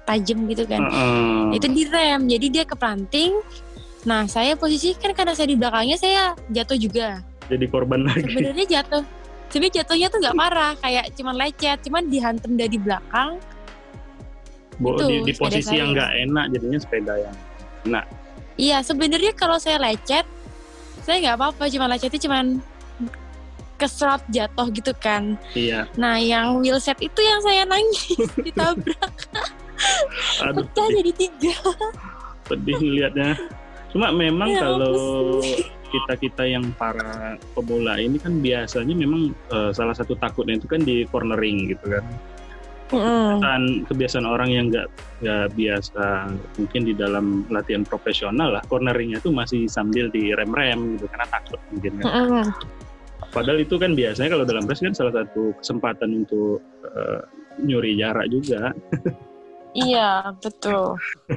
tajam 0.06 0.46
gitu 0.48 0.64
kan. 0.70 0.82
Heeh. 0.86 1.58
itu 1.58 1.68
direm 1.74 2.22
jadi 2.30 2.46
dia 2.50 2.64
keplanting 2.64 3.34
nah 4.06 4.30
saya 4.30 4.54
posisi 4.54 4.94
kan 4.94 5.18
karena 5.18 5.34
saya 5.34 5.50
di 5.50 5.58
belakangnya 5.58 5.98
saya 5.98 6.38
jatuh 6.54 6.78
juga 6.78 7.26
Jadi 7.46 7.66
korban 7.70 8.06
lagi. 8.06 8.26
sebenarnya 8.26 8.66
jatuh 8.70 9.04
sebenarnya 9.50 9.82
jatuhnya 9.82 10.08
tuh 10.14 10.20
nggak 10.22 10.38
parah 10.38 10.74
kayak 10.82 11.06
cuman 11.18 11.36
lecet 11.38 11.78
cuman 11.86 12.04
dihantem 12.10 12.52
dari 12.54 12.78
belakang 12.78 13.42
Bo- 14.78 15.00
itu, 15.00 15.06
di, 15.08 15.16
di 15.32 15.34
posisi 15.34 15.74
saya. 15.74 15.78
yang 15.82 15.90
nggak 15.96 16.12
enak 16.28 16.46
jadinya 16.54 16.80
sepeda 16.82 17.14
yang 17.18 17.36
iya 18.56 18.78
sebenarnya 18.82 19.32
kalau 19.34 19.58
saya 19.58 19.78
lecet 19.82 20.26
saya 21.06 21.18
nggak 21.22 21.36
apa-apa 21.38 21.64
cuma 21.70 21.86
lecetnya 21.90 22.22
cuman 22.22 22.46
keserot 23.76 24.24
jatuh 24.32 24.68
gitu 24.72 24.94
kan 24.96 25.36
iya. 25.54 25.86
nah 26.00 26.16
yang 26.16 26.64
wheelset 26.64 26.96
itu 27.04 27.20
yang 27.20 27.40
saya 27.44 27.68
nangis 27.68 28.22
ditabrak 28.46 29.12
Aduh, 30.46 30.64
pecah 30.66 30.88
jadi 30.92 31.12
tiga. 31.16 31.56
Pedih 32.46 32.78
ngeliatnya. 32.78 33.34
Cuma 33.92 34.12
memang 34.12 34.52
Ya, 34.52 34.60
kalau 34.60 35.40
kita-kita 35.88 36.44
yang 36.44 36.76
para 36.76 37.40
pemula 37.56 37.96
ini 37.96 38.20
kan 38.20 38.44
biasanya 38.44 38.92
memang 38.92 39.32
eh, 39.50 39.72
salah 39.72 39.96
satu 39.96 40.20
takutnya 40.20 40.60
itu 40.60 40.68
kan 40.68 40.84
di 40.84 41.08
cornering 41.08 41.72
gitu 41.72 41.86
kan. 41.88 42.04
Kebiasaan 42.86 43.64
kebiasaan 43.90 44.28
orang 44.30 44.50
yang 44.54 44.66
nggak 44.70 44.86
nggak 45.26 45.46
biasa 45.58 46.30
mungkin 46.62 46.82
di 46.86 46.94
dalam 46.94 47.26
latihan 47.50 47.82
profesional 47.82 48.54
lah 48.54 48.62
corneringnya 48.70 49.18
tuh 49.26 49.34
masih 49.34 49.66
sambil 49.66 50.12
di 50.14 50.36
rem 50.38 50.54
rem 50.54 51.00
gitu 51.00 51.10
karena 51.10 51.28
takut 51.32 51.58
mungkin 51.74 51.92
kan. 51.98 52.06
Padahal 53.34 53.60
itu 53.60 53.76
kan 53.82 53.98
biasanya 53.98 54.30
kalau 54.38 54.46
dalam 54.46 54.70
race 54.70 54.86
kan 54.86 54.94
salah 54.94 55.14
satu 55.18 55.56
kesempatan 55.58 56.24
untuk 56.28 56.62
eh, 56.86 57.22
nyuri 57.64 57.98
jarak 57.98 58.28
juga 58.30 58.70
iya 59.76 60.32
betul. 60.40 60.96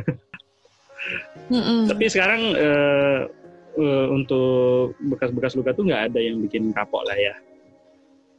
Tapi 1.88 2.04
sekarang 2.06 2.40
eh, 2.54 3.20
eh, 3.74 4.06
untuk 4.08 4.92
bekas-bekas 5.08 5.54
luka 5.54 5.72
tuh 5.72 5.84
nggak 5.84 6.12
ada 6.12 6.18
yang 6.20 6.40
bikin 6.40 6.72
kapok 6.72 7.04
lah 7.04 7.16
ya. 7.16 7.34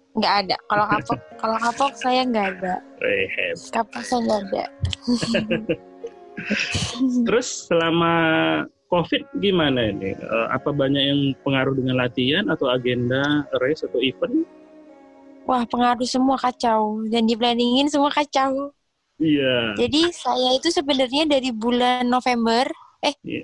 nggak 0.10 0.36
ada 0.46 0.56
kalau 0.65 0.86
kapok 0.91 1.20
kalau 1.38 1.56
kapok 1.56 1.91
saya 1.96 2.22
nggak 2.25 2.48
ada 2.58 2.74
Eh, 3.00 3.25
heb. 3.29 3.56
kapok 3.72 4.01
saya 4.01 4.20
nggak 4.25 4.41
ada 4.44 4.63
Terus 7.27 7.68
selama 7.68 8.13
COVID 8.88 9.38
gimana 9.38 9.86
ini? 9.86 10.15
Eh, 10.15 10.48
apa 10.50 10.72
banyak 10.72 11.03
yang 11.03 11.22
pengaruh 11.46 11.75
dengan 11.75 12.00
latihan 12.00 12.48
atau 12.48 12.68
agenda 12.68 13.46
race 13.60 13.84
atau 13.84 14.00
event? 14.00 14.44
wah 15.46 15.65
pengaruh 15.65 16.06
semua 16.06 16.38
kacau 16.38 17.06
dan 17.10 17.25
di 17.25 17.34
planningin 17.34 17.86
semua 17.86 18.10
kacau 18.10 18.74
Iya. 19.20 19.76
jadi 19.76 20.02
saya 20.16 20.56
itu 20.56 20.72
sebenarnya 20.72 21.28
dari 21.28 21.52
bulan 21.52 22.08
November 22.08 22.72
eh 23.04 23.16
Iya. 23.22 23.44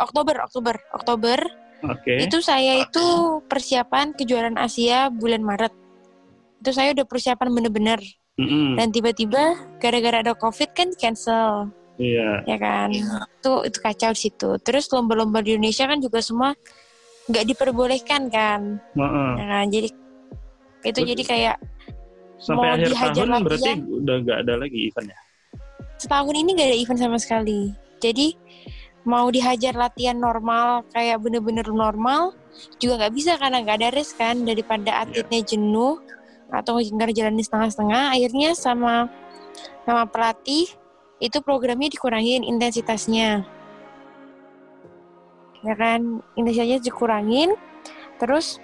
Oktober 0.00 0.40
Oktober 0.40 0.74
Oktober 0.96 1.38
Oke. 1.84 2.24
itu 2.24 2.40
saya 2.40 2.80
itu 2.80 3.04
persiapan 3.44 4.16
kejuaraan 4.16 4.56
Asia 4.56 5.12
bulan 5.12 5.44
Maret 5.44 5.72
itu 6.60 6.70
saya 6.72 6.92
udah 6.92 7.04
persiapan 7.04 7.48
bener-bener 7.52 8.00
Mm-mm. 8.40 8.76
dan 8.80 8.88
tiba-tiba 8.88 9.56
gara-gara 9.76 10.24
ada 10.24 10.32
covid 10.32 10.72
kan 10.72 10.88
cancel 10.96 11.68
Iya. 12.00 12.48
ya 12.48 12.56
kan 12.56 12.88
itu 12.88 13.52
itu 13.68 13.78
kacau 13.84 14.16
di 14.16 14.20
situ 14.24 14.50
terus 14.64 14.88
lomba-lomba 14.88 15.44
di 15.44 15.52
Indonesia 15.60 15.84
kan 15.84 16.00
juga 16.00 16.24
semua 16.24 16.56
nggak 17.28 17.44
diperbolehkan 17.44 18.32
kan 18.32 18.80
Heeh. 18.96 19.30
ya 19.36 19.44
kan? 19.44 19.66
jadi 19.68 19.88
itu 20.80 20.96
Betul. 20.96 21.08
jadi 21.12 21.22
kayak 21.28 21.56
Sampai 22.40 22.72
Mau 22.72 22.74
akhir 22.74 22.88
dihajar 22.96 23.26
tahun 23.28 23.44
berarti 23.44 23.70
latihan. 23.70 24.00
udah 24.00 24.16
nggak 24.24 24.38
ada 24.48 24.54
lagi 24.56 24.78
eventnya. 24.88 25.18
setahun 26.00 26.32
ini 26.32 26.50
nggak 26.56 26.68
ada 26.72 26.78
event 26.80 27.00
sama 27.00 27.18
sekali 27.20 27.76
jadi 28.00 28.32
mau 29.04 29.28
dihajar 29.28 29.76
latihan 29.76 30.16
normal 30.16 30.84
kayak 30.92 31.20
bener-bener 31.20 31.68
normal 31.68 32.32
juga 32.80 33.04
nggak 33.04 33.14
bisa 33.16 33.36
karena 33.36 33.60
nggak 33.60 33.76
ada 33.84 33.88
race 33.92 34.16
kan 34.16 34.40
daripada 34.44 35.04
atletnya 35.04 35.44
jenuh 35.44 36.00
atau 36.48 36.80
ngerjalanin 36.80 37.44
setengah-setengah 37.44 38.16
akhirnya 38.16 38.56
sama 38.56 39.12
sama 39.84 40.08
pelatih 40.08 40.72
itu 41.20 41.38
programnya 41.44 41.92
dikurangin 41.92 42.48
intensitasnya 42.48 43.44
ya 45.60 45.74
kan 45.76 46.24
intensitasnya 46.40 46.80
dikurangin 46.80 47.52
terus 48.16 48.56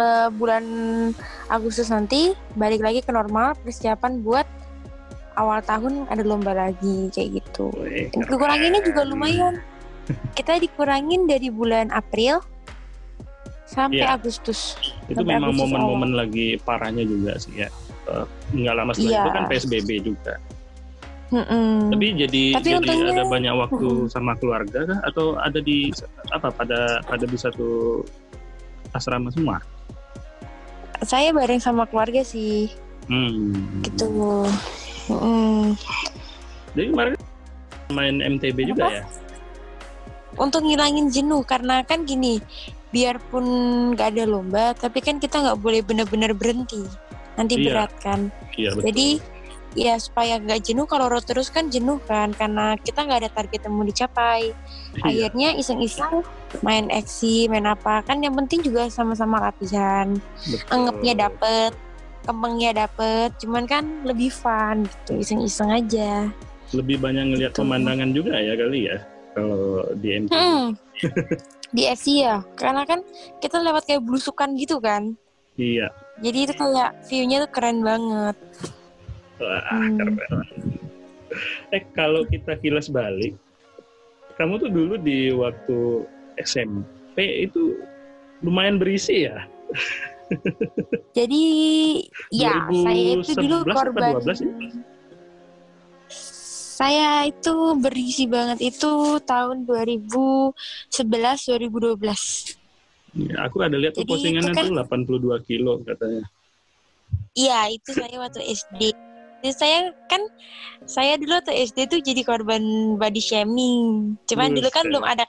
eh, 0.00 0.28
bulan 0.32 0.64
Agustus 1.46 1.88
nanti 1.88 2.32
balik 2.54 2.80
lagi 2.80 3.00
ke 3.00 3.12
normal 3.12 3.52
persiapan 3.60 4.18
buat 4.20 4.48
awal 5.34 5.60
tahun 5.62 6.08
ada 6.08 6.20
lomba 6.22 6.52
lagi 6.52 7.08
kayak 7.08 7.38
gitu 7.38 7.68
Wih, 7.76 8.08
kekuranginnya 8.10 8.80
juga 8.82 9.04
lumayan 9.04 9.60
kita 10.36 10.56
dikurangin 10.56 11.24
dari 11.24 11.48
bulan 11.48 11.92
April 11.92 12.40
sampai 13.64 14.02
Iya. 14.02 14.18
Agustus 14.18 14.74
Itu 15.06 15.22
Sampai 15.22 15.38
memang 15.38 15.54
momen-momen 15.54 16.10
lagi 16.12 16.58
parahnya 16.58 17.06
juga 17.06 17.38
sih 17.38 17.54
ya. 17.56 17.70
Eh, 18.10 18.26
nggak 18.52 18.74
lama 18.74 18.90
setelah 18.90 19.06
Iya. 19.08 19.22
itu 19.22 19.30
kan 19.30 19.44
PSBB 19.46 19.88
juga. 20.02 20.34
Mm-mm. 21.30 21.94
Tapi 21.94 22.06
jadi 22.18 22.44
Tapi 22.58 22.66
jadi 22.66 22.76
untungnya- 22.82 23.14
ada 23.14 23.24
banyak 23.30 23.54
waktu 23.54 23.88
sama 24.10 24.34
keluarga 24.34 24.82
kah? 24.82 24.98
atau 25.06 25.38
ada 25.38 25.62
di 25.62 25.94
apa 26.28 26.50
pada 26.50 26.98
pada 27.06 27.22
di 27.22 27.38
satu 27.38 28.02
asrama 28.90 29.30
semua? 29.30 29.62
Saya 31.02 31.30
bareng 31.30 31.58
sama 31.58 31.84
keluarga 31.84 32.20
sih 32.20 32.70
Hmm. 33.06 33.82
gitu 33.82 34.46
Mm-mm. 35.10 35.74
Jadi 36.72 36.86
kemarin 36.88 37.14
main 37.90 38.16
MTB 38.22 38.70
juga 38.70 38.86
Apa? 38.86 38.94
ya? 38.94 39.04
untuk 40.38 40.62
ngilangin 40.62 41.10
jenuh 41.10 41.42
karena 41.42 41.82
kan 41.82 42.06
gini 42.06 42.38
biarpun 42.90 43.44
nggak 43.92 44.14
ada 44.14 44.24
lomba 44.24 44.72
tapi 44.72 45.02
kan 45.02 45.18
kita 45.18 45.42
nggak 45.42 45.58
boleh 45.58 45.82
benar-benar 45.82 46.32
berhenti 46.32 46.86
nanti 47.34 47.58
Iya. 47.58 47.66
berat 47.66 47.92
kan 47.98 48.20
Iya 48.54 48.70
betul. 48.72 48.84
jadi 48.88 49.06
ya 49.72 49.94
supaya 49.96 50.36
nggak 50.36 50.66
jenuh 50.66 50.82
kalau 50.82 51.06
road 51.06 51.22
terus 51.22 51.46
kan 51.46 51.70
jenuh 51.70 52.02
kan 52.02 52.34
karena 52.34 52.74
kita 52.76 53.06
nggak 53.06 53.20
ada 53.22 53.30
target 53.30 53.60
yang 53.66 53.74
mau 53.74 53.86
dicapai 53.86 54.50
Iya. 54.90 55.30
akhirnya 55.30 55.48
iseng-iseng 55.54 56.26
main 56.60 56.90
eksi 56.90 57.46
main 57.46 57.62
apa 57.62 58.02
kan 58.02 58.18
yang 58.18 58.34
penting 58.34 58.58
juga 58.60 58.90
sama-sama 58.90 59.38
latihan 59.38 60.18
Betul. 60.42 60.66
anggapnya 60.74 61.30
dapet 61.30 61.72
kembangnya 62.26 62.70
dapet 62.84 63.30
cuman 63.38 63.64
kan 63.64 63.84
lebih 64.02 64.28
fun 64.28 64.84
gitu 64.84 65.18
iseng-iseng 65.18 65.70
aja 65.70 66.26
Lebih 66.70 67.02
banyak 67.02 67.34
ngelihat 67.34 67.50
Betul. 67.54 67.66
pemandangan 67.66 68.10
juga 68.10 68.34
ya 68.38 68.54
kali 68.54 68.80
ya 68.86 68.98
kalau 69.30 69.62
di 69.94 70.08
MTB. 70.18 70.34
hmm. 70.34 70.66
di 71.78 71.82
eksi 71.86 72.26
ya 72.26 72.42
karena 72.58 72.82
kan 72.82 73.06
kita 73.38 73.62
lewat 73.62 73.86
kayak 73.86 74.02
blusukan 74.02 74.58
gitu 74.58 74.82
kan 74.82 75.14
Iya. 75.54 75.86
jadi 76.18 76.50
itu 76.50 76.52
kayak 76.58 77.06
view-nya 77.06 77.46
tuh 77.46 77.50
keren 77.54 77.78
banget 77.82 78.34
Wah, 79.40 79.64
Hmm. 79.72 79.96
keren. 79.96 80.16
Eh 81.70 81.82
kalau 81.94 82.26
kita 82.26 82.58
kilas 82.58 82.90
balik, 82.90 83.38
kamu 84.34 84.58
tuh 84.58 84.66
dulu 84.66 84.98
di 84.98 85.30
waktu 85.30 86.02
SMP 86.36 87.46
itu 87.46 87.78
lumayan 88.42 88.82
berisi 88.82 89.30
ya? 89.30 89.46
jadi 91.18 91.42
ya 92.30 92.66
saya 92.66 93.14
itu 93.14 93.32
dulu 93.38 93.62
2011 93.62 93.70
apa 93.70 93.78
korban 93.78 94.02
12 94.18 94.38
ya? 94.42 94.50
saya 96.80 97.10
itu 97.28 97.54
berisi 97.78 98.24
banget 98.26 98.58
itu 98.74 98.90
tahun 99.22 99.68
2011 99.68 100.54
2012 101.46 102.58
Ya, 103.10 103.42
aku 103.42 103.58
ada 103.60 103.74
lihat 103.74 103.98
tuh 103.98 104.06
postingannya 104.06 104.54
itu 104.54 104.58
kan- 104.58 104.66
tuh 104.70 104.74
82 105.02 105.42
kilo 105.42 105.82
katanya. 105.82 106.22
Iya, 107.34 107.74
itu 107.74 107.90
saya 107.90 108.22
waktu 108.22 108.38
SD. 108.46 108.94
Jadi 109.40 109.54
saya 109.56 109.78
kan 110.08 110.20
saya 110.84 111.16
dulu 111.16 111.32
waktu 111.40 111.64
SD 111.72 111.78
tuh 111.88 112.00
jadi 112.04 112.20
korban 112.24 112.60
body 113.00 113.20
shaming. 113.20 114.16
Cuman 114.28 114.52
dulu 114.52 114.68
kan 114.68 114.84
Buset. 114.84 114.92
belum 114.92 115.04
ada 115.04 115.24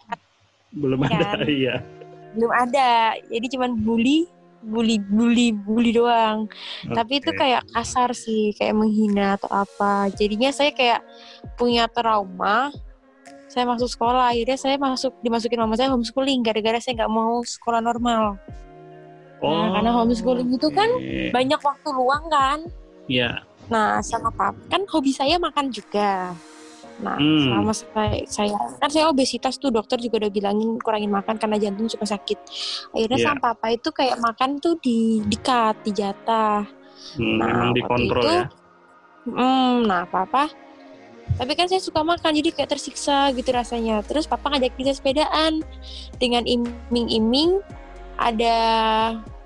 Belum 0.72 1.00
ada, 1.04 1.36
Kan. 1.36 1.48
iya. 1.52 1.84
belum 2.32 2.52
ada. 2.52 3.20
Jadi 3.28 3.48
cuman 3.56 3.76
bully, 3.84 4.24
bully, 4.64 5.04
bully, 5.04 5.52
bully 5.52 5.92
doang. 5.92 6.48
Tapi 6.88 7.20
itu 7.20 7.36
kayak 7.36 7.68
kasar 7.76 8.16
sih, 8.16 8.56
kayak 8.56 8.80
menghina 8.80 9.36
atau 9.36 9.52
apa. 9.52 10.08
Jadinya 10.16 10.48
saya 10.56 10.72
kayak 10.72 11.04
punya 11.60 11.92
trauma. 11.92 12.72
Saya 13.52 13.68
masuk 13.68 13.92
sekolah, 13.92 14.32
akhirnya 14.32 14.56
saya 14.56 14.80
masuk 14.80 15.12
dimasukin 15.20 15.60
mama 15.60 15.76
saya 15.76 15.92
homeschooling 15.92 16.40
gara-gara 16.40 16.80
saya 16.80 17.04
nggak 17.04 17.12
mau 17.12 17.44
sekolah 17.44 17.84
normal. 17.84 18.40
Nah, 19.44 19.76
karena 19.76 19.92
homeschooling 19.92 20.56
itu 20.56 20.72
kan. 20.72 20.88
Banyak 21.36 21.60
waktu 21.60 21.90
luang 21.92 22.32
kan. 22.32 22.64
Iya. 23.12 23.44
Nah, 23.72 24.04
sama 24.04 24.30
pap 24.36 24.54
kan 24.68 24.84
hobi 24.92 25.16
saya 25.16 25.40
makan 25.40 25.72
juga. 25.72 26.36
Nah, 27.02 27.18
Hmm. 27.18 27.40
selama 27.50 27.72
saya, 27.74 28.22
saya 28.30 28.54
kan 28.78 28.90
saya 28.92 29.06
obesitas 29.10 29.58
tuh 29.58 29.74
dokter 29.74 29.98
juga 29.98 30.28
udah 30.28 30.32
bilangin 30.32 30.78
kurangin 30.78 31.10
makan 31.10 31.40
karena 31.40 31.58
jantung 31.58 31.88
suka 31.88 32.06
sakit. 32.06 32.38
Akhirnya 32.94 33.18
Iya. 33.18 33.26
sama 33.32 33.40
papa 33.42 33.74
itu 33.74 33.90
kayak 33.90 34.22
makan 34.22 34.60
tuh 34.60 34.78
di 34.78 35.24
dikat, 35.26 35.82
dijatah. 35.82 36.68
Hmm, 37.18 37.40
Nah, 37.42 37.48
memang 37.48 37.74
dikontrol 37.74 38.22
itu- 38.22 38.38
ya. 38.38 38.46
Hmm, 39.22 39.86
nah 39.86 40.04
papa 40.06 40.50
tapi 41.38 41.54
kan 41.56 41.70
saya 41.70 41.80
suka 41.80 42.04
makan 42.04 42.36
jadi 42.36 42.52
kayak 42.52 42.76
tersiksa 42.76 43.32
gitu 43.32 43.56
rasanya. 43.56 44.04
Terus 44.04 44.28
papa 44.28 44.52
ngajak 44.52 44.76
kita 44.76 44.92
sepedaan 44.92 45.64
dengan 46.20 46.44
iming-iming 46.44 47.64
ada 48.20 48.58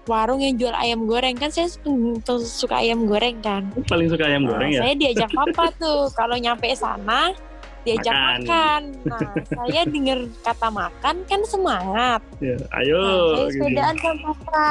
warung 0.06 0.40
yang 0.40 0.56
jual 0.56 0.74
ayam 0.74 1.06
goreng 1.06 1.34
kan 1.34 1.50
saya 1.50 1.66
su- 1.66 2.22
suka 2.40 2.80
ayam 2.80 3.06
goreng 3.06 3.42
kan. 3.42 3.70
Paling 3.86 4.08
suka 4.08 4.26
ayam 4.26 4.46
Nah, 4.46 4.50
goreng 4.52 4.70
ya? 4.72 4.82
Saya 4.82 4.94
diajak 4.96 5.30
papa 5.30 5.74
tuh 5.76 6.10
kalau 6.14 6.36
nyampe 6.36 6.70
sana 6.72 7.34
diajak 7.82 8.14
Makan. 8.14 8.40
makan. 8.42 8.82
Nah, 9.04 9.30
saya 9.46 9.82
denger 9.86 10.20
kata 10.42 10.68
makan 10.70 11.16
kan 11.24 11.42
semangat. 11.46 12.22
Ya, 12.38 12.58
Ayo. 12.74 12.98
Nah, 12.98 13.22
saya 13.32 13.48
sepedaan 13.52 13.96
sama 13.96 14.18
papa 14.34 14.70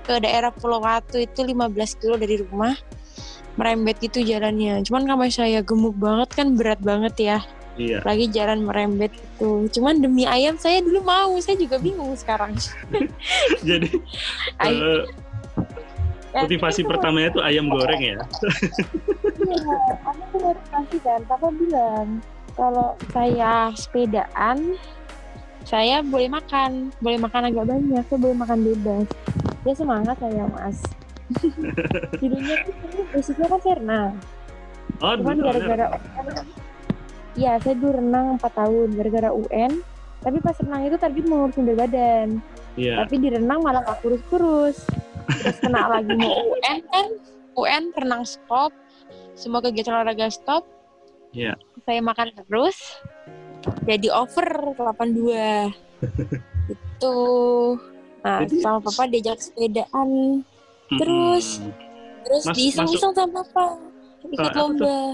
ke 0.00 0.14
daerah 0.18 0.50
Pulau 0.50 0.80
Watu 0.80 1.20
itu 1.20 1.40
15 1.42 1.60
kilo 1.94 2.16
dari 2.16 2.40
rumah. 2.40 2.72
Merembet 3.52 4.00
gitu 4.00 4.24
jalannya. 4.24 4.80
Cuman 4.80 5.04
kamar 5.04 5.28
saya 5.28 5.60
gemuk 5.60 5.92
banget 5.94 6.32
kan 6.32 6.56
berat 6.56 6.80
banget 6.80 7.12
ya. 7.18 7.38
Iya. 7.80 8.04
Lagi 8.04 8.26
jalan 8.28 8.68
merembet 8.68 9.12
itu. 9.16 9.66
Cuman 9.78 10.00
demi 10.00 10.28
ayam 10.28 10.60
saya 10.60 10.84
dulu 10.84 11.00
mau. 11.04 11.32
Saya 11.40 11.56
juga 11.56 11.80
bingung 11.80 12.12
sekarang. 12.16 12.52
Jadi 13.68 13.90
Ya, 16.32 16.48
motivasi 16.48 16.80
itu 16.80 16.88
pertamanya 16.88 17.28
tuh 17.28 17.44
ayam 17.44 17.68
goreng 17.68 18.00
ya. 18.00 18.16
Iya, 19.36 19.76
aku 20.00 20.22
tuh 20.32 20.40
motivasi 20.40 20.96
kan. 21.04 21.20
Papa 21.28 21.52
bilang 21.52 22.24
kalau 22.56 22.96
saya 23.12 23.68
sepedaan, 23.76 24.80
saya 25.68 26.00
boleh 26.00 26.32
makan, 26.32 26.88
boleh 27.04 27.20
makan 27.20 27.52
agak 27.52 27.68
banyak, 27.68 28.04
saya 28.08 28.18
boleh 28.18 28.36
makan 28.40 28.58
bebas. 28.64 29.06
Dia 29.60 29.74
semangat 29.76 30.16
saya 30.24 30.48
mas. 30.48 30.80
Jadinya 32.20 32.56
tuh 32.64 33.04
basicnya 33.12 33.46
kan 33.52 33.60
Verna. 33.60 34.02
Oh, 35.04 35.12
Cuman 35.20 35.36
gara-gara 35.36 35.86
Iya, 37.32 37.56
saya 37.64 37.74
dulu 37.76 37.96
renang 37.96 38.36
4 38.36 38.44
tahun 38.52 38.88
gara-gara 38.92 39.30
UN. 39.32 39.72
Tapi 40.22 40.38
pas 40.38 40.54
renang 40.60 40.82
itu 40.86 40.96
tadi 41.00 41.18
mau 41.24 41.44
ngurusin 41.44 41.64
berat 41.66 41.78
badan. 41.88 42.28
Iya. 42.76 42.94
Tapi 43.02 43.14
di 43.18 43.28
renang 43.32 43.60
malah 43.64 43.82
gak 43.82 44.04
kurus-kurus. 44.04 44.84
Terus 45.40 45.56
kena 45.58 45.88
lagi 45.98 46.12
mau 46.14 46.30
UN 46.52 46.78
kan. 46.86 47.08
UN 47.56 47.84
renang 47.92 48.22
stop. 48.22 48.70
Semua 49.34 49.64
kegiatan 49.64 49.96
olahraga 49.96 50.28
stop. 50.28 50.68
Iya. 51.32 51.56
Saya 51.82 52.00
makan 52.04 52.30
terus. 52.36 52.76
Jadi 53.88 54.12
over 54.12 54.76
82. 54.76 55.72
itu. 56.72 57.18
Nah, 58.22 58.38
Jadi- 58.46 58.62
sama 58.62 58.78
papa 58.78 59.10
diajak 59.10 59.42
sepedaan. 59.42 60.42
Terus? 60.92 61.58
Mm-mm. 61.58 61.74
Terus 62.22 62.44
diiseng-iseng 62.54 63.10
sama 63.10 63.42
papa. 63.42 63.80
Ikut 64.22 64.54
Ah, 64.54 64.70
tuh? 64.70 65.08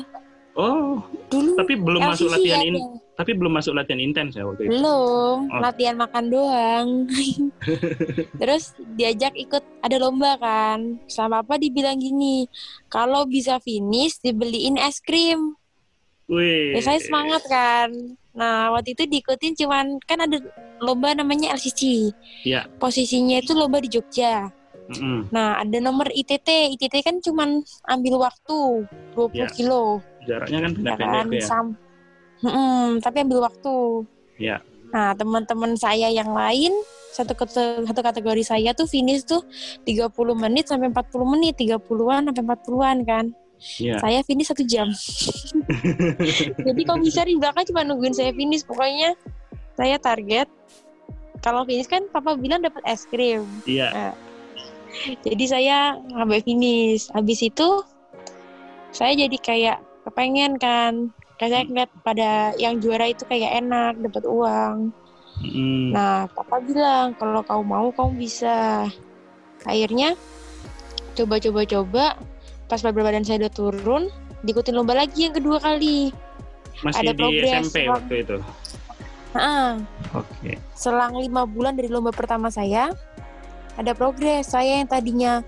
Oh, 0.58 0.98
Dulu 1.30 1.54
tapi 1.54 1.78
belum 1.78 2.02
masuk 2.02 2.26
LCC 2.26 2.34
latihan 2.34 2.58
ada. 2.58 2.66
in, 2.66 2.74
tapi 3.14 3.30
belum 3.30 3.52
masuk 3.54 3.72
latihan 3.72 4.00
intens 4.00 4.34
ya 4.34 4.42
waktu 4.42 4.66
itu. 4.66 4.74
Belum, 4.74 5.46
Oh. 5.46 5.60
latihan 5.62 5.94
makan 5.94 6.24
doang. 6.26 6.86
Terus 8.40 8.64
diajak 8.92 9.34
ikut 9.34 9.62
ada 9.78 9.96
lomba 9.96 10.34
kan. 10.34 10.98
Sama 11.06 11.40
apa 11.40 11.56
dibilang 11.56 11.94
gini, 11.96 12.50
kalau 12.86 13.22
bisa 13.22 13.58
finish 13.58 14.18
dibeliin 14.18 14.74
es 14.76 14.98
krim. 14.98 15.54
Wih. 16.26 16.74
Ya 16.74 16.82
saya 16.82 16.98
semangat 16.98 17.46
kan. 17.46 17.88
Nah, 18.34 18.70
waktu 18.70 18.92
itu 18.92 19.06
diikutin 19.06 19.54
cuman 19.56 19.98
kan 20.02 20.18
ada 20.20 20.42
lomba 20.78 21.10
namanya 21.12 21.54
LCC. 21.54 22.10
Iya. 22.42 22.66
Posisinya 22.76 23.38
itu 23.38 23.50
lomba 23.50 23.78
di 23.78 23.88
Jogja. 23.88 24.50
Mm-mm. 24.88 25.28
Nah, 25.28 25.60
ada 25.60 25.78
nomor 25.78 26.08
ITT. 26.08 26.48
ITT 26.72 26.94
kan 27.00 27.16
cuman 27.18 27.60
ambil 27.84 28.20
waktu 28.20 28.88
20 29.12 29.32
Iya. 29.34 29.46
kilo. 29.50 30.00
Jaraknya 30.24 30.58
kan 30.58 30.70
ya 30.70 30.76
pendek-pendek 30.76 31.08
kan 31.14 31.26
tuh 31.26 31.36
ya. 31.36 31.44
Sam- 31.44 31.76
Mm-mm, 32.38 33.02
tapi 33.02 33.16
ambil 33.20 33.42
waktu 33.42 33.74
Iya. 34.38 34.62
nah 34.88 35.10
teman-teman 35.12 35.74
saya 35.74 36.06
yang 36.06 36.30
lain 36.30 36.70
satu 37.10 37.34
satu 37.82 37.98
kategori 37.98 38.40
saya 38.40 38.70
tuh 38.72 38.86
finish 38.86 39.26
tuh 39.26 39.42
30 39.82 40.06
menit 40.32 40.64
sampai 40.64 40.86
40 40.86 41.02
menit 41.26 41.58
30-an 41.58 42.30
sampai 42.30 42.42
40-an 42.46 42.98
kan 43.02 43.24
Iya. 43.76 43.98
saya 43.98 44.22
finish 44.22 44.46
satu 44.46 44.62
jam 44.62 44.86
jadi 46.62 46.82
komisar 46.84 47.26
di 47.26 47.34
belakang 47.34 47.66
cuma 47.66 47.82
nungguin 47.82 48.14
saya 48.14 48.30
finish 48.30 48.62
pokoknya 48.62 49.18
saya 49.74 49.98
target 49.98 50.46
kalau 51.40 51.62
finish 51.64 51.86
kan 51.86 52.06
papa 52.06 52.34
bilang 52.34 52.62
dapat 52.62 52.86
es 52.86 53.02
krim 53.04 53.42
Iya. 53.64 54.14
Jadi 55.22 55.44
saya 55.46 55.78
sampai 56.10 56.40
finish 56.42 57.10
habis 57.14 57.40
itu 57.44 57.68
saya 58.90 59.12
jadi 59.14 59.38
kayak 59.38 59.78
kepengen 60.08 60.56
kan 60.56 61.12
kayak 61.36 61.50
saya 61.54 61.62
ngeliat 61.68 61.90
pada 62.02 62.30
yang 62.56 62.80
juara 62.82 63.12
itu 63.12 63.22
kayak 63.28 63.62
enak 63.62 63.94
dapat 64.02 64.24
uang 64.26 64.90
Mm-mm. 65.38 65.94
nah 65.94 66.26
papa 66.34 66.58
bilang 66.64 67.14
kalau 67.14 67.44
kamu 67.46 67.62
mau 67.62 67.88
kamu 67.94 68.12
bisa 68.18 68.88
akhirnya 69.62 70.18
coba-coba-coba 71.14 72.18
pas 72.68 72.80
berat 72.82 72.94
badan 72.94 73.24
saya 73.26 73.46
udah 73.46 73.52
turun 73.54 74.02
diikutin 74.46 74.74
lomba 74.74 74.94
lagi 74.94 75.26
yang 75.26 75.34
kedua 75.34 75.58
kali 75.58 76.14
Masih 76.86 77.10
ada 77.10 77.10
di 77.10 77.18
progres, 77.18 77.50
SMP 77.50 77.76
Bang. 77.82 77.90
waktu 77.98 78.14
itu. 78.22 78.36
Heeh. 79.34 79.68
Oke. 80.14 80.50
selang 80.78 81.18
lima 81.18 81.42
bulan 81.42 81.74
dari 81.74 81.90
lomba 81.90 82.14
pertama 82.14 82.54
saya 82.54 82.94
ada 83.78 83.94
progres 83.94 84.50
saya 84.50 84.82
yang 84.82 84.88
tadinya 84.88 85.40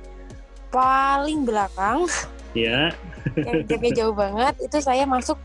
paling 0.70 1.42
belakang 1.42 2.06
Iya. 2.50 2.94
yang 3.46 3.62
gapnya 3.62 3.90
jauh 3.96 4.14
banget 4.14 4.54
itu 4.62 4.78
saya 4.78 5.02
masuk 5.04 5.36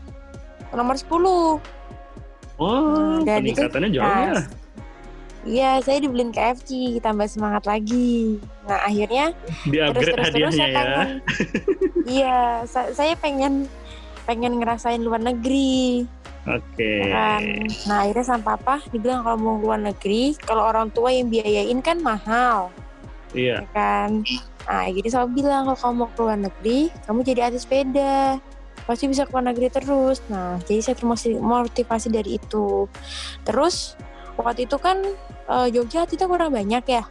nomor 0.70 0.94
10 0.94 1.60
Oh, 2.56 3.20
dan 3.20 3.44
itu- 3.44 3.52
peningkatannya 3.52 3.90
jauh 3.90 4.00
nah, 4.02 4.22
ya. 4.24 4.34
Iya, 5.46 5.70
saya 5.78 6.02
dibeliin 6.02 6.34
KFC, 6.34 6.98
tambah 6.98 7.30
semangat 7.30 7.70
lagi. 7.70 8.42
Nah, 8.66 8.82
akhirnya 8.82 9.30
Di 9.62 9.78
upgrade 9.78 10.10
terus-terus 10.10 10.26
terus 10.26 10.26
hadiahnya 10.26 10.58
saya 10.58 10.66
ya. 10.66 10.82
pengen, 10.82 11.10
iya, 12.18 12.38
sa- 12.66 12.90
saya 12.90 13.14
pengen 13.14 13.52
pengen 14.24 14.58
ngerasain 14.58 14.98
luar 14.98 15.22
negeri, 15.22 16.02
Oke. 16.46 17.10
kan. 17.10 17.42
Nah, 17.90 17.96
akhirnya 18.06 18.24
sama 18.24 18.54
papa 18.54 18.78
dibilang 18.94 19.26
kalau 19.26 19.38
mau 19.38 19.54
luar 19.58 19.82
negeri, 19.82 20.38
kalau 20.38 20.62
orang 20.62 20.94
tua 20.94 21.10
yang 21.10 21.26
biayain 21.26 21.82
kan 21.82 21.98
mahal, 21.98 22.70
Iya. 23.34 23.66
ya 23.66 23.68
kan. 23.74 24.22
Nah, 24.66 24.86
jadi 24.90 25.08
saya 25.10 25.26
bilang 25.26 25.66
kalau 25.66 25.78
kamu 25.78 25.94
mau 25.98 26.08
ke 26.10 26.18
luar 26.22 26.38
negeri, 26.38 26.78
kamu 27.06 27.18
jadi 27.26 27.40
artis 27.50 27.66
sepeda, 27.66 28.38
pasti 28.86 29.10
bisa 29.10 29.26
ke 29.26 29.34
luar 29.34 29.50
negeri 29.50 29.68
terus. 29.70 30.22
Nah, 30.30 30.62
jadi 30.62 30.80
saya 30.82 30.96
termotivasi 30.98 31.38
motivasi 31.42 32.08
dari 32.14 32.38
itu. 32.38 32.86
Terus 33.42 33.98
waktu 34.38 34.70
itu 34.70 34.78
kan 34.78 35.02
eh, 35.50 35.68
Jogja 35.74 36.06
kita 36.06 36.30
kurang 36.30 36.54
banyak 36.54 36.82
ya. 36.86 37.02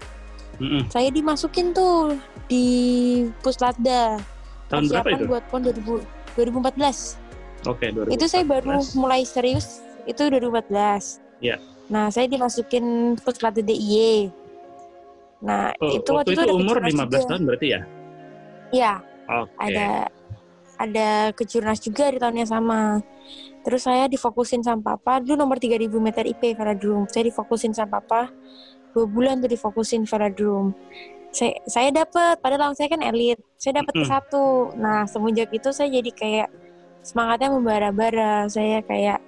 Mm-mm. 0.64 0.88
Saya 0.88 1.12
dimasukin 1.12 1.76
tuh 1.76 2.16
di 2.48 2.66
Puslatda. 3.44 4.16
Tahun 4.72 4.88
berapa 4.88 5.08
itu? 5.12 5.28
buat 5.28 5.44
PON 5.52 5.62
2000 5.68 6.00
2014. 6.40 7.25
Oke, 7.66 7.90
2014. 7.90 8.16
Itu 8.16 8.26
saya 8.30 8.44
baru 8.46 8.78
mulai 8.96 9.22
serius 9.26 9.82
itu 10.06 10.22
2014. 10.22 11.22
Iya. 11.42 11.58
Nah, 11.90 12.10
saya 12.10 12.26
dimasukin 12.26 13.18
Puslatda 13.22 13.62
DIY. 13.62 14.30
Nah, 15.46 15.74
Oh, 15.78 15.94
itu 15.94 16.10
waktu 16.10 16.34
itu 16.34 16.42
ada 16.42 16.54
umur 16.56 16.82
kejurnas 16.82 16.94
15 16.94 17.06
juga. 17.06 17.30
tahun 17.30 17.42
berarti 17.46 17.68
ya? 17.70 17.82
Iya, 18.74 18.94
Oke. 19.30 19.52
ada 19.62 19.88
ada 20.76 21.10
kejurnas 21.32 21.80
juga 21.80 22.10
di 22.10 22.18
tahun 22.18 22.42
yang 22.42 22.50
sama. 22.50 23.00
Terus 23.62 23.82
saya 23.86 24.06
difokusin 24.06 24.62
sama 24.62 24.94
papa, 24.98 25.22
dulu 25.22 25.38
nomor 25.42 25.58
3000 25.58 25.90
meter 25.98 26.26
IP 26.26 26.54
velodrome. 26.54 27.10
Saya 27.10 27.30
difokusin 27.30 27.74
sama 27.74 28.02
papa, 28.02 28.30
dua 28.94 29.06
bulan 29.10 29.42
tuh 29.42 29.50
difokusin 29.50 30.06
velodrome. 30.06 30.74
Saya, 31.36 31.52
saya 31.68 31.90
dapat, 31.92 32.40
padahal 32.40 32.72
lawan 32.72 32.78
saya 32.80 32.88
kan 32.88 33.04
elit. 33.04 33.42
Saya 33.60 33.84
dapat 33.84 33.92
ke 33.92 34.06
Mm-mm. 34.06 34.14
satu. 34.14 34.46
Nah, 34.80 35.04
semenjak 35.04 35.52
itu 35.52 35.70
saya 35.76 35.92
jadi 35.92 36.12
kayak 36.16 36.48
semangatnya 37.06 37.54
membara-bara. 37.54 38.50
Saya 38.50 38.82
kayak 38.82 39.22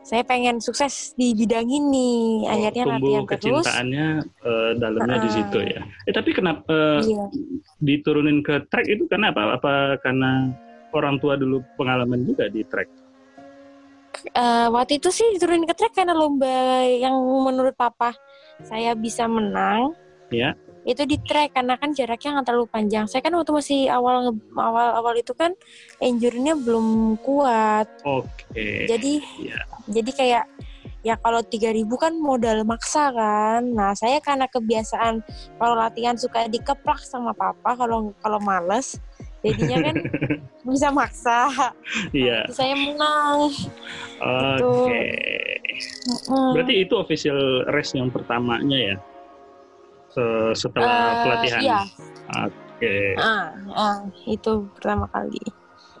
saya 0.00 0.24
pengen 0.24 0.62
sukses 0.62 1.12
di 1.12 1.36
bidang 1.36 1.68
ini. 1.68 2.46
Oh, 2.46 2.54
Akhirnya 2.54 2.84
tumbuh 2.88 2.96
latihan 2.96 3.24
terus. 3.26 3.64
kecintaannya 3.66 4.06
eh, 4.24 4.70
dalamnya 4.78 5.16
di 5.18 5.28
Heeh. 5.28 5.36
situ 5.36 5.58
ya. 5.60 5.80
Eh 6.08 6.14
tapi 6.14 6.30
kenapa 6.32 7.02
eh, 7.02 7.10
Iya. 7.10 7.24
diturunin 7.82 8.40
ke 8.40 8.64
track 8.70 8.86
itu 8.88 9.04
karena 9.10 9.28
apa? 9.28 9.60
Apa 9.60 9.72
karena 10.00 10.54
orang 10.94 11.18
tua 11.20 11.36
dulu 11.36 11.60
pengalaman 11.76 12.24
juga 12.24 12.48
di 12.48 12.62
track? 12.64 12.88
Eh, 14.32 14.66
waktu 14.68 14.98
itu 15.00 15.08
sih 15.08 15.26
diturunin 15.36 15.68
ke 15.68 15.74
track 15.76 15.94
karena 15.96 16.12
lomba 16.12 16.84
yang 16.84 17.14
menurut 17.44 17.72
papa 17.76 18.12
saya 18.64 18.92
bisa 18.94 19.24
menang. 19.26 19.92
Ya. 20.30 20.54
Itu 20.84 21.04
di 21.04 21.20
track 21.20 21.52
karena 21.52 21.76
kan 21.76 21.92
jaraknya 21.92 22.40
nggak 22.40 22.46
terlalu 22.48 22.66
panjang. 22.72 23.04
Saya 23.04 23.20
kan 23.20 23.36
waktu 23.36 23.52
masih 23.52 23.80
awal 23.92 24.32
awal 24.56 24.88
awal 24.96 25.14
itu 25.16 25.36
kan 25.36 25.52
injury-nya 26.00 26.56
belum 26.56 27.20
kuat. 27.20 27.86
Oke. 28.04 28.88
Jadi 28.88 29.20
Iya. 29.44 29.60
jadi 29.88 30.10
kayak 30.12 30.44
ya 31.00 31.16
kalau 31.16 31.40
3000 31.40 31.84
kan 31.96 32.12
modal 32.16 32.64
maksa 32.64 33.12
kan. 33.12 33.64
Nah, 33.64 33.92
saya 33.96 34.20
karena 34.20 34.48
kebiasaan 34.48 35.24
kalau 35.56 35.74
latihan 35.76 36.16
suka 36.16 36.48
dikeplak 36.48 37.00
sama 37.04 37.32
papa 37.32 37.76
kalau 37.76 38.12
kalau 38.20 38.40
males 38.40 39.00
jadinya 39.40 39.92
kan 39.92 39.96
bisa 40.68 40.88
maksa. 40.92 41.48
Iya. 42.12 42.44
Terus 42.48 42.56
saya 42.56 42.74
menang. 42.76 43.48
Oke. 44.20 45.00
Mm. 46.28 46.52
Berarti 46.56 46.74
itu 46.84 46.94
official 46.96 47.64
race 47.72 47.96
yang 47.96 48.12
pertamanya 48.12 48.76
ya? 48.76 48.96
Se- 50.10 50.54
Setelah 50.58 51.14
Eh, 51.14 51.22
pelatihan. 51.22 51.60
Iya, 51.62 51.80
Oke. 52.46 52.96
ah, 53.16 53.46
ah, 53.72 53.98
itu 54.26 54.66
pertama 54.74 55.06
kali. 55.10 55.38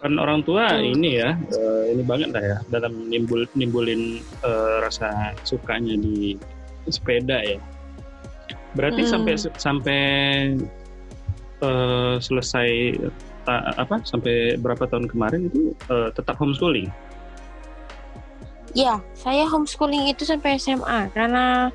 Kan 0.00 0.16
orang 0.16 0.40
tua 0.42 0.64
Hmm. 0.74 0.96
ini 0.96 1.20
ya, 1.20 1.36
eh, 1.36 1.82
ini 1.92 2.02
banget 2.02 2.32
lah 2.32 2.40
ya 2.42 2.58
dalam 2.72 3.06
nimbul 3.06 3.44
nimbulin 3.52 4.18
eh, 4.42 4.76
rasa 4.80 5.36
sukanya 5.44 5.92
di 5.94 6.34
sepeda 6.88 7.38
ya. 7.44 7.60
Berarti 8.72 9.04
Hmm. 9.04 9.10
sampai 9.12 9.34
sampai 9.60 10.02
eh, 11.60 12.14
selesai 12.18 12.96
ta- 13.44 13.76
apa 13.76 14.00
sampai 14.02 14.56
berapa 14.56 14.88
tahun 14.88 15.04
kemarin 15.06 15.52
itu 15.52 15.76
eh, 15.86 16.08
tetap 16.16 16.40
homeschooling. 16.40 16.88
Ya, 18.72 19.02
saya 19.18 19.46
homeschooling 19.50 20.14
itu 20.14 20.22
sampai 20.22 20.56
SMA 20.60 21.10
karena 21.10 21.74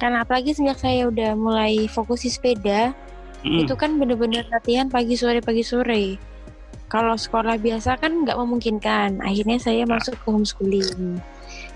karena 0.00 0.24
apalagi 0.24 0.56
sejak 0.56 0.80
saya 0.80 1.12
udah 1.12 1.36
mulai 1.36 1.84
fokus 1.92 2.24
di 2.24 2.30
sepeda, 2.32 2.96
Mm. 3.42 3.66
itu 3.66 3.74
kan 3.74 3.98
bener-bener 3.98 4.46
latihan 4.54 4.86
pagi 4.86 5.18
sore 5.18 5.42
pagi 5.42 5.66
sore. 5.66 6.14
Kalau 6.86 7.18
sekolah 7.18 7.58
biasa 7.58 7.98
kan 7.98 8.22
nggak 8.22 8.38
memungkinkan. 8.38 9.18
Akhirnya 9.18 9.58
saya 9.58 9.82
Nah. 9.82 9.98
masuk 9.98 10.14
ke 10.14 10.26
homeschooling, 10.30 11.18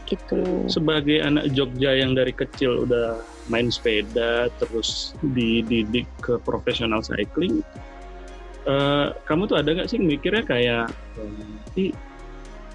gitu. 0.07 0.40
Sebagai 0.71 1.21
anak 1.27 1.51
Jogja 1.53 1.99
yang 1.99 2.14
dari 2.14 2.31
kecil 2.31 2.87
udah 2.87 3.19
main 3.51 3.66
sepeda 3.69 4.47
terus 4.62 5.19
dididik 5.35 6.07
ke 6.23 6.38
profesional 6.47 7.03
cycling, 7.03 7.66
uh, 8.71 9.11
kamu 9.27 9.51
tuh 9.51 9.59
ada 9.59 9.75
nggak 9.75 9.90
sih 9.90 9.99
mikirnya 9.99 10.47
kayak 10.47 10.87
uh, 11.19 11.90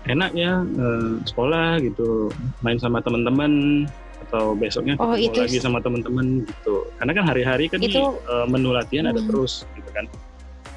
enak 0.10 0.32
ya 0.34 0.66
uh, 0.66 1.22
sekolah 1.30 1.78
gitu 1.84 2.34
main 2.66 2.78
sama 2.82 3.04
teman-teman 3.06 3.86
atau 4.30 4.54
besoknya 4.54 4.98
oh, 4.98 5.14
ketemu 5.14 5.28
itu... 5.30 5.40
lagi 5.44 5.58
sama 5.62 5.80
teman-teman 5.82 6.46
gitu 6.46 6.88
karena 6.98 7.12
kan 7.14 7.26
hari-hari 7.28 7.66
kan 7.70 7.80
itu... 7.82 8.18
uh, 8.30 8.46
menu 8.50 8.74
latihan 8.74 9.10
hmm. 9.10 9.14
ada 9.14 9.22
terus 9.26 9.68
gitu 9.78 9.90
kan 9.94 10.06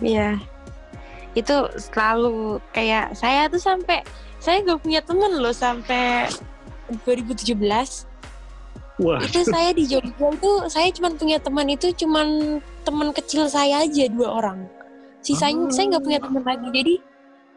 iya 0.05 0.37
itu 1.35 1.57
selalu 1.77 2.63
kayak 2.71 3.17
saya 3.17 3.51
tuh 3.51 3.59
sampai 3.59 4.05
saya 4.39 4.61
gak 4.63 4.85
punya 4.85 5.01
temen 5.03 5.41
loh 5.41 5.55
sampai 5.57 6.29
2017 7.09 7.59
Wah. 9.03 9.19
itu 9.19 9.41
saya 9.43 9.75
di 9.75 9.91
Jogja 9.91 10.15
itu 10.31 10.53
saya 10.71 10.89
cuma 10.95 11.11
punya 11.11 11.43
teman 11.43 11.67
itu 11.67 11.91
cuma 11.99 12.23
teman 12.87 13.11
kecil 13.11 13.51
saya 13.51 13.83
aja 13.83 14.07
dua 14.07 14.39
orang 14.39 14.71
sisanya 15.25 15.67
oh. 15.67 15.73
saya 15.73 15.97
nggak 15.97 16.05
punya 16.05 16.21
teman 16.23 16.45
lagi 16.47 16.69
jadi 16.71 16.95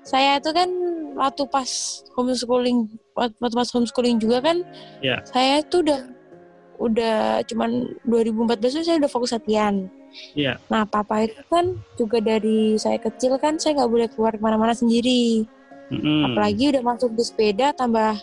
saya 0.01 0.31
itu 0.39 0.49
kan 0.55 0.69
waktu 1.17 1.43
pas 1.49 1.69
homeschooling 2.13 2.85
waktu 3.17 3.33
pas 3.41 3.69
homeschooling 3.73 4.21
juga 4.21 4.45
kan 4.45 4.61
yeah. 5.01 5.19
saya 5.25 5.65
tuh 5.65 5.81
udah 5.81 6.01
udah 6.77 7.41
cuman 7.49 7.97
2014 8.05 8.85
saya 8.85 9.01
udah 9.01 9.09
fokus 9.09 9.33
latihan. 9.33 9.89
Iya. 10.37 10.61
Nah 10.69 10.85
papa 10.85 11.25
itu 11.25 11.41
kan 11.49 11.77
juga 11.97 12.21
dari 12.21 12.77
saya 12.77 13.01
kecil 13.01 13.37
kan 13.41 13.57
saya 13.57 13.81
nggak 13.81 13.91
boleh 13.91 14.07
keluar 14.13 14.37
ke 14.37 14.41
mana-mana 14.41 14.77
sendiri. 14.77 15.45
Mm-hmm. 15.89 16.21
Apalagi 16.31 16.63
udah 16.77 16.83
masuk 16.85 17.11
di 17.17 17.23
sepeda 17.25 17.73
tambah 17.73 18.17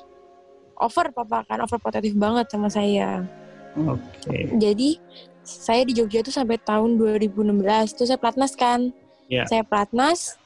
over 0.79 1.11
papa 1.11 1.43
kan 1.47 1.59
over 1.63 1.79
protektif 1.83 2.15
banget 2.15 2.47
sama 2.51 2.71
saya. 2.71 3.27
Okay. 3.75 4.55
Jadi 4.55 5.03
saya 5.45 5.83
di 5.83 5.93
Jogja 5.99 6.23
tuh 6.23 6.33
sampai 6.33 6.57
tahun 6.63 6.97
2016 6.97 7.99
tuh 7.99 8.07
saya 8.07 8.19
pelatnas 8.23 8.55
kan. 8.55 8.95
Yeah. 9.27 9.51
Saya 9.51 9.67
pelatnas 9.67 10.39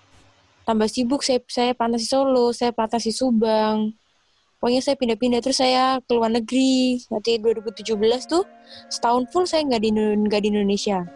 tambah 0.68 0.84
sibuk 0.84 1.24
saya 1.24 1.40
saya 1.48 1.72
panas 1.72 2.04
di 2.04 2.08
Solo 2.12 2.52
saya 2.52 2.76
panas 2.76 3.00
di 3.00 3.12
Subang. 3.16 3.96
Pokoknya 4.60 4.84
saya 4.84 5.00
pindah-pindah 5.00 5.40
terus 5.40 5.64
saya 5.64 5.96
ke 6.04 6.12
luar 6.12 6.28
negeri. 6.28 7.00
Nanti 7.08 7.40
2017 7.40 7.96
tuh 8.28 8.44
setahun 8.92 9.32
full 9.32 9.48
saya 9.48 9.64
nggak 9.64 9.80
di 9.80 9.90
nggak 9.96 10.40
di 10.44 10.48
Indonesia. 10.52 11.08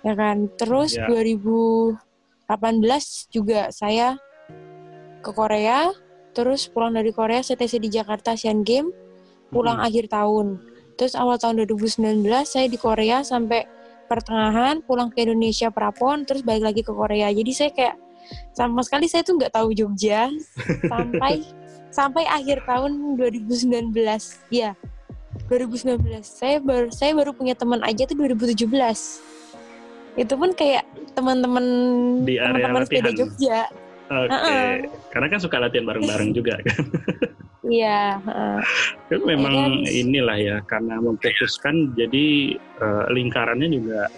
Ya 0.00 0.14
kan? 0.16 0.48
Terus 0.56 0.96
yeah. 0.96 1.04
2018 1.04 2.00
juga 3.28 3.68
saya 3.68 4.16
ke 5.20 5.30
Korea 5.36 5.92
terus 6.32 6.70
pulang 6.70 6.94
dari 6.94 7.10
Korea 7.12 7.42
saya 7.42 7.58
tes 7.60 7.74
di 7.74 7.90
Jakarta 7.90 8.38
Asian 8.38 8.62
Game 8.64 8.88
pulang 9.52 9.84
hmm. 9.84 9.86
akhir 9.90 10.04
tahun. 10.08 10.64
Terus 10.96 11.12
awal 11.12 11.36
tahun 11.36 11.60
2019 11.66 12.24
saya 12.46 12.66
di 12.70 12.78
Korea 12.80 13.20
sampai 13.20 13.68
pertengahan 14.08 14.80
pulang 14.80 15.12
ke 15.12 15.28
Indonesia 15.28 15.68
prapon 15.68 16.24
terus 16.24 16.40
balik 16.40 16.72
lagi 16.72 16.80
ke 16.86 16.94
Korea. 16.94 17.28
Jadi 17.28 17.52
saya 17.52 17.70
kayak 17.74 18.07
sama 18.52 18.82
sekali 18.84 19.06
saya 19.06 19.22
tuh 19.24 19.38
nggak 19.38 19.54
tahu 19.54 19.74
Jogja 19.74 20.32
sampai 20.92 21.44
sampai 21.88 22.24
akhir 22.28 22.64
tahun 22.68 23.16
2019 23.16 23.92
ya 24.52 24.76
2019 25.48 26.00
saya 26.24 26.58
baru 26.60 26.88
saya 26.92 27.12
baru 27.16 27.32
punya 27.32 27.54
teman 27.56 27.80
aja 27.84 28.04
tuh 28.04 28.16
2017 28.18 28.68
itu 30.18 30.34
pun 30.34 30.50
kayak 30.50 30.84
teman-teman 31.14 31.64
teman-teman 32.26 32.82
sepeda 32.84 33.10
Jogja 33.14 33.70
Oke, 34.08 34.32
okay. 34.32 34.32
uh 34.32 34.40
-uh. 34.40 34.72
karena 35.12 35.26
kan 35.28 35.40
suka 35.44 35.56
latihan 35.60 35.84
bareng-bareng 35.84 36.32
juga 36.32 36.56
kan. 36.64 36.80
Iya. 37.68 38.16
Uh, 38.24 38.60
kan 39.12 39.20
memang 39.28 39.52
kan? 39.52 39.92
inilah 39.92 40.38
ya, 40.40 40.56
karena 40.64 40.96
memfokuskan 41.04 41.92
jadi 41.92 42.56
uh, 42.80 43.12
lingkarannya 43.12 43.68
juga 43.68 44.08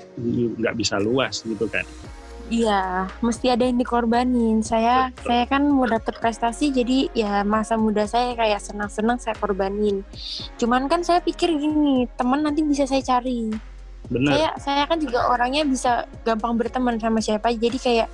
nggak 0.60 0.74
bisa 0.78 1.02
luas 1.02 1.42
gitu 1.42 1.66
kan. 1.66 1.82
Iya, 2.50 3.06
mesti 3.22 3.46
ada 3.46 3.62
yang 3.62 3.78
dikorbanin. 3.78 4.58
Saya 4.66 5.14
Betul. 5.14 5.30
saya 5.30 5.44
kan 5.46 5.62
mau 5.70 5.86
dapet 5.86 6.18
prestasi 6.18 6.74
jadi 6.74 7.06
ya 7.14 7.46
masa 7.46 7.78
muda 7.78 8.10
saya 8.10 8.34
kayak 8.34 8.58
senang-senang 8.58 9.22
saya 9.22 9.38
korbanin. 9.38 10.02
Cuman 10.58 10.90
kan 10.90 11.06
saya 11.06 11.22
pikir 11.22 11.46
gini, 11.54 12.10
teman 12.18 12.42
nanti 12.42 12.66
bisa 12.66 12.90
saya 12.90 13.06
cari. 13.06 13.54
Benar. 14.10 14.34
Saya 14.34 14.48
saya 14.58 14.82
kan 14.90 14.98
juga 14.98 15.30
orangnya 15.30 15.62
bisa 15.62 16.10
gampang 16.26 16.58
berteman 16.58 16.98
sama 16.98 17.22
siapa. 17.22 17.54
Jadi 17.54 17.78
kayak 17.78 18.10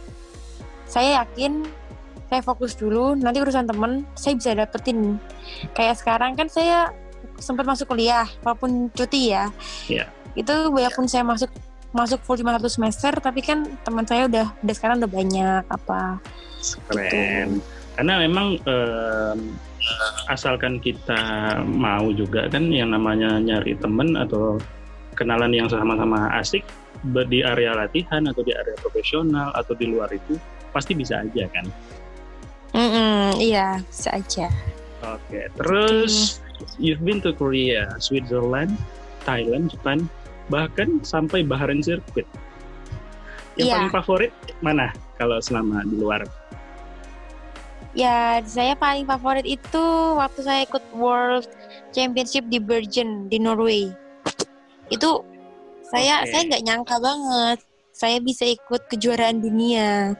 saya 0.84 1.24
yakin 1.24 1.64
saya 2.28 2.44
fokus 2.44 2.76
dulu, 2.76 3.16
nanti 3.16 3.40
urusan 3.40 3.64
teman 3.64 4.04
saya 4.12 4.36
bisa 4.36 4.52
dapetin. 4.52 5.16
Kayak 5.72 5.96
sekarang 5.96 6.36
kan 6.36 6.52
saya 6.52 6.92
sempat 7.40 7.64
masuk 7.64 7.88
kuliah 7.88 8.28
walaupun 8.44 8.92
cuti 8.92 9.32
ya. 9.32 9.48
Iya. 9.88 10.12
Itu 10.36 10.68
walaupun 10.68 11.08
saya 11.08 11.24
masuk 11.24 11.48
masuk 11.96 12.20
full 12.22 12.36
cuma 12.36 12.52
satu 12.60 12.68
semester 12.68 13.12
tapi 13.16 13.40
kan 13.40 13.64
teman 13.80 14.04
saya 14.04 14.28
udah 14.28 14.46
udah 14.60 14.74
sekarang 14.76 15.00
udah 15.00 15.10
banyak 15.10 15.62
apa 15.72 16.20
keren 16.92 17.08
gitu. 17.56 17.64
karena 17.96 18.14
memang 18.28 18.46
um, 18.68 19.38
asalkan 20.28 20.82
kita 20.82 21.16
mau 21.64 22.12
juga 22.12 22.50
kan 22.52 22.68
yang 22.68 22.92
namanya 22.92 23.40
nyari 23.40 23.78
temen 23.78 24.18
atau 24.18 24.60
kenalan 25.16 25.54
yang 25.56 25.68
sama-sama 25.72 26.28
asik 26.36 26.66
di 27.30 27.40
area 27.40 27.72
latihan 27.72 28.28
atau 28.28 28.42
di 28.44 28.52
area 28.52 28.76
profesional 28.82 29.54
atau 29.56 29.72
di 29.72 29.88
luar 29.88 30.10
itu 30.12 30.36
pasti 30.74 30.92
bisa 30.92 31.24
aja 31.24 31.48
kan 31.48 31.66
mm 32.76 32.88
-mm, 32.92 33.24
iya 33.40 33.80
bisa 33.88 34.10
aja 34.12 34.46
oke 35.06 35.22
okay. 35.32 35.46
terus 35.56 36.42
okay. 36.60 36.66
you've 36.76 37.00
been 37.00 37.22
to 37.22 37.32
Korea 37.32 37.88
Switzerland 38.02 38.74
Thailand 39.24 39.70
Japan 39.72 40.04
bahkan 40.52 41.00
sampai 41.02 41.42
Bahrain 41.42 41.82
Circuit. 41.82 42.26
Yang 43.56 43.66
yeah. 43.72 43.76
paling 43.80 43.94
favorit 43.94 44.32
mana 44.60 44.92
kalau 45.16 45.40
selama 45.40 45.82
di 45.88 45.96
luar? 45.96 46.22
Ya, 47.96 48.44
saya 48.44 48.76
paling 48.76 49.08
favorit 49.08 49.48
itu 49.48 49.84
waktu 50.20 50.40
saya 50.44 50.68
ikut 50.68 50.84
World 50.92 51.48
Championship 51.96 52.44
di 52.52 52.60
Bergen 52.60 53.32
di 53.32 53.40
Norway. 53.40 53.88
Itu 54.92 55.24
saya 55.90 56.22
okay. 56.22 56.30
saya 56.34 56.42
nggak 56.50 56.64
nyangka 56.66 56.96
banget 56.98 57.58
saya 57.96 58.20
bisa 58.20 58.44
ikut 58.44 58.90
kejuaraan 58.92 59.40
dunia 59.40 60.12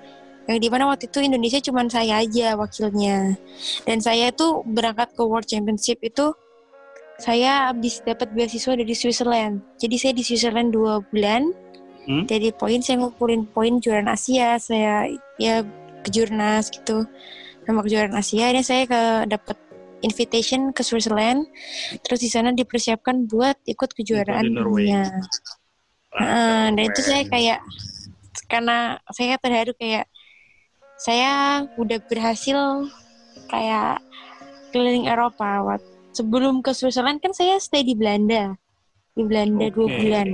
yang 0.47 0.59
di 0.63 0.69
mana 0.71 0.87
waktu 0.87 1.11
itu 1.11 1.19
Indonesia 1.27 1.59
cuma 1.59 1.83
saya 1.91 2.23
aja 2.23 2.55
wakilnya 2.55 3.35
dan 3.83 3.99
saya 3.99 4.31
tuh 4.31 4.63
berangkat 4.63 5.11
ke 5.13 5.23
World 5.27 5.51
Championship 5.51 5.99
itu 6.07 6.33
saya 7.17 7.73
habis 7.73 8.05
dapat 8.05 8.29
beasiswa 8.37 8.77
dari 8.77 8.93
Switzerland. 8.93 9.65
Jadi 9.81 9.97
saya 9.97 10.13
di 10.13 10.23
Switzerland 10.25 10.77
dua 10.77 11.01
bulan. 11.01 11.49
Hmm? 12.07 12.29
Dari 12.29 12.53
poin 12.53 12.85
saya 12.85 13.01
ngumpulin 13.03 13.49
poin 13.51 13.81
kejuaraan 13.81 14.13
Asia. 14.13 14.61
Saya 14.61 15.09
ya 15.41 15.65
kejurnas 16.05 16.69
gitu. 16.69 17.09
Nama 17.65 17.81
kejuaraan 17.81 18.17
Asia 18.21 18.53
ini 18.53 18.61
saya 18.61 18.85
ke 18.85 19.03
dapat 19.33 19.57
invitation 20.05 20.77
ke 20.77 20.85
Switzerland. 20.85 21.49
Terus 22.05 22.21
di 22.21 22.29
sana 22.29 22.53
dipersiapkan 22.53 23.25
buat 23.25 23.57
ikut 23.65 23.97
kejuaraan 23.97 24.53
dunia. 24.53 25.09
Nah, 26.17 26.69
dan 26.73 26.85
itu 26.85 27.01
saya 27.01 27.25
kayak 27.29 27.61
karena 28.47 29.01
saya 29.09 29.41
terharu 29.41 29.73
kayak 29.77 30.05
saya 30.97 31.65
udah 31.77 31.99
berhasil 32.09 32.89
kayak 33.49 34.01
keliling 34.73 35.09
Eropa 35.09 35.65
waktu 35.65 35.96
sebelum 36.17 36.65
ke 36.65 36.73
Switzerland 36.73 37.21
kan 37.21 37.37
saya 37.37 37.61
stay 37.61 37.85
di 37.85 37.93
Belanda. 37.93 38.57
Di 39.13 39.23
Belanda 39.25 39.69
okay. 39.69 39.75
dua 39.77 39.89
bulan. 39.93 40.29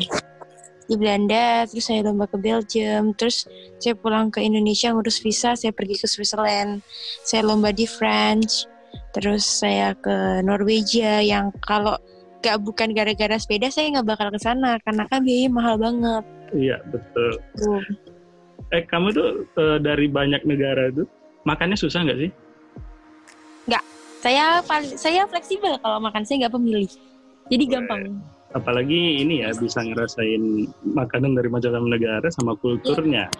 Di 0.86 0.94
Belanda 0.98 1.66
terus 1.66 1.84
saya 1.90 2.06
lomba 2.06 2.30
ke 2.30 2.38
Belgium 2.38 3.14
terus 3.18 3.46
saya 3.82 3.98
pulang 3.98 4.30
ke 4.30 4.38
Indonesia 4.38 4.94
ngurus 4.94 5.18
visa 5.18 5.58
saya 5.58 5.74
pergi 5.74 5.98
ke 5.98 6.06
Switzerland. 6.06 6.86
Saya 7.26 7.42
lomba 7.42 7.74
di 7.74 7.86
French 7.90 8.70
terus 9.10 9.42
saya 9.42 9.98
ke 9.98 10.44
Norwegia 10.46 11.24
yang 11.24 11.50
kalau 11.64 11.98
gak 12.42 12.58
bukan 12.60 12.92
gara-gara 12.92 13.38
sepeda 13.38 13.70
saya 13.70 13.88
nggak 13.94 14.08
bakal 14.18 14.28
ke 14.34 14.40
sana 14.42 14.76
karena 14.82 15.06
kan 15.10 15.22
biaya 15.22 15.48
mahal 15.50 15.74
banget. 15.78 16.24
Iya 16.52 16.78
betul. 16.90 17.32
Tuh. 17.58 17.82
eh 18.72 18.88
kamu 18.88 19.12
tuh 19.12 19.28
uh, 19.60 19.76
dari 19.76 20.08
banyak 20.08 20.48
negara 20.48 20.88
tuh 20.96 21.04
makannya 21.44 21.76
susah 21.76 22.08
nggak 22.08 22.20
sih? 22.24 22.30
Nggak 23.68 23.84
saya 24.22 24.62
paling 24.62 24.94
saya 24.94 25.26
fleksibel 25.26 25.74
kalau 25.82 25.98
makan 25.98 26.22
saya 26.22 26.46
nggak 26.46 26.54
pemilih. 26.54 26.90
Jadi 27.50 27.64
gampang. 27.66 28.22
Apalagi 28.54 29.18
ini 29.18 29.42
ya 29.42 29.50
bisa 29.50 29.82
ngerasain 29.82 30.70
makanan 30.86 31.34
dari 31.34 31.50
macam 31.50 31.74
negara 31.90 32.30
sama 32.30 32.54
kulturnya. 32.62 33.26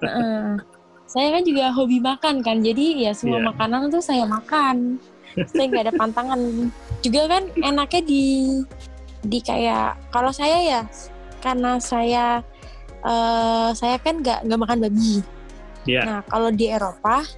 Uh, 0.00 0.56
saya 1.04 1.28
kan 1.28 1.44
juga 1.44 1.68
hobi 1.76 2.00
makan 2.00 2.40
kan 2.40 2.64
jadi 2.64 3.04
ya 3.04 3.12
semua 3.12 3.36
yeah. 3.36 3.52
makanan 3.52 3.92
tuh 3.92 4.00
saya 4.00 4.24
makan. 4.24 4.96
Saya 5.36 5.68
nggak 5.68 5.84
ada 5.84 5.92
pantangan. 5.92 6.40
Juga 7.04 7.28
kan 7.28 7.52
enaknya 7.60 8.00
di 8.00 8.24
di 9.20 9.38
kayak 9.44 10.00
kalau 10.08 10.32
saya 10.32 10.56
ya 10.64 10.80
karena 11.44 11.76
saya 11.76 12.40
uh, 13.04 13.76
saya 13.76 14.00
kan 14.00 14.24
nggak 14.24 14.48
nggak 14.48 14.60
makan 14.64 14.78
babi. 14.88 15.20
Yeah. 15.84 16.08
nah 16.08 16.18
kalau 16.24 16.48
di 16.48 16.72
Eropa 16.72 17.28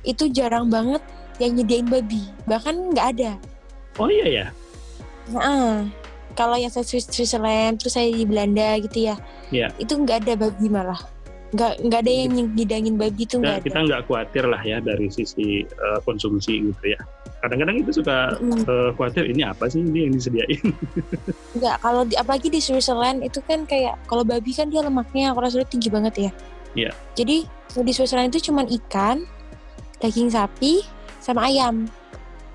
itu 0.00 0.32
jarang 0.32 0.72
banget 0.72 1.04
yang 1.40 1.56
nyediain 1.56 1.88
babi 1.88 2.22
bahkan 2.44 2.76
nggak 2.92 3.06
ada 3.16 3.32
oh 3.98 4.08
iya 4.08 4.26
ya 4.28 4.46
nah 5.32 5.84
kalau 6.38 6.56
yang 6.56 6.70
saya 6.70 6.86
Swiss 6.86 7.10
Switzerland 7.10 7.80
terus 7.80 7.96
saya 7.96 8.12
di 8.12 8.24
Belanda 8.28 8.78
gitu 8.78 9.10
ya 9.10 9.16
yeah. 9.50 9.70
itu 9.80 9.96
nggak 9.96 10.26
ada 10.26 10.48
babi 10.48 10.66
malah 10.70 11.00
nggak 11.50 11.82
nggak 11.82 12.00
ada 12.06 12.12
yang 12.14 12.30
ngidangin 12.54 12.94
babi 12.94 13.26
tuh 13.26 13.42
nggak 13.42 13.66
kita 13.66 13.82
nggak 13.82 14.06
khawatir 14.06 14.46
lah 14.46 14.62
ya 14.62 14.78
dari 14.78 15.10
sisi 15.10 15.66
eh, 15.66 15.98
konsumsi 16.06 16.70
gitu 16.70 16.94
ya. 16.94 17.00
Kadang-kadang 17.42 17.82
itu 17.82 17.90
suka 17.90 18.38
Mm-mm. 18.38 18.62
eh, 18.70 18.90
khawatir 18.94 19.26
ini 19.26 19.42
apa 19.42 19.66
sih 19.66 19.82
ini 19.82 20.06
yang 20.06 20.14
disediain. 20.14 20.70
nggak 21.58 21.76
kalau 21.82 22.06
di, 22.06 22.14
apalagi 22.14 22.54
di 22.54 22.62
Switzerland 22.62 23.26
itu 23.26 23.42
kan 23.42 23.66
kayak 23.66 23.98
kalau 24.06 24.22
babi 24.22 24.54
kan 24.54 24.70
dia 24.70 24.86
lemaknya 24.86 25.34
kolesterol 25.34 25.66
tinggi 25.66 25.90
banget 25.90 26.30
ya 26.30 26.32
Iya. 26.78 26.90
jadi 27.18 27.36
di 27.82 27.92
Switzerland 27.94 28.30
itu 28.30 28.50
cuman 28.50 28.70
ikan 28.70 29.26
daging 29.98 30.30
sapi 30.30 30.86
sama 31.20 31.46
ayam. 31.46 31.86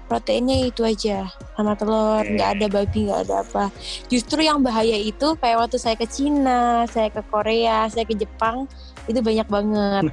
Proteinnya 0.06 0.70
itu 0.70 0.86
aja 0.86 1.26
sama 1.58 1.74
telur 1.74 2.22
nggak 2.22 2.50
ada 2.62 2.66
babi 2.70 3.10
nggak 3.10 3.22
ada 3.26 3.36
apa. 3.42 3.66
Justru 4.06 4.46
yang 4.46 4.62
bahaya 4.62 4.94
itu 4.94 5.34
kayak 5.42 5.66
waktu 5.66 5.82
saya 5.82 5.98
ke 5.98 6.06
Cina 6.06 6.86
saya 6.86 7.10
ke 7.10 7.26
Korea 7.26 7.90
saya 7.90 8.06
ke 8.06 8.14
Jepang 8.14 8.70
itu 9.10 9.18
banyak 9.18 9.50
banget. 9.50 10.04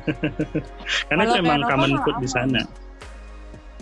Karena 1.12 1.22
itu 1.24 1.32
Kalau 1.36 1.42
emang 1.44 1.60
Eropa 1.60 1.70
common 1.76 1.92
food 2.00 2.16
di 2.24 2.28
sana. 2.28 2.62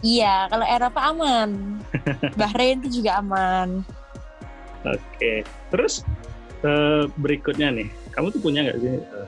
iya 0.02 0.50
kalau 0.50 0.66
Eropa 0.66 1.00
aman. 1.14 1.50
Bahrain 2.40 2.83
itu 2.83 3.02
juga 3.02 3.22
aman. 3.22 3.87
Oke. 4.83 5.46
Terus 5.70 6.02
eh, 6.66 7.06
berikutnya 7.22 7.70
nih, 7.70 7.87
kamu 8.11 8.35
tuh 8.35 8.42
punya 8.42 8.66
nggak 8.66 8.78
sih 8.83 8.98
eh, 8.98 9.26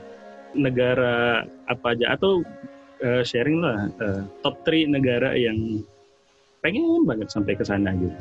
negara 0.51 1.47
apa 1.63 1.95
aja? 1.95 2.11
Atau 2.11 2.43
eh, 3.03 3.21
sharing 3.21 3.59
lah 3.59 3.91
eh, 3.91 4.21
top 4.41 4.63
3 4.63 4.87
negara 4.89 5.35
yang 5.35 5.83
pengen 6.59 7.03
banget 7.03 7.27
sampai 7.27 7.53
ke 7.53 7.61
sana 7.61 7.91
gitu. 7.93 8.15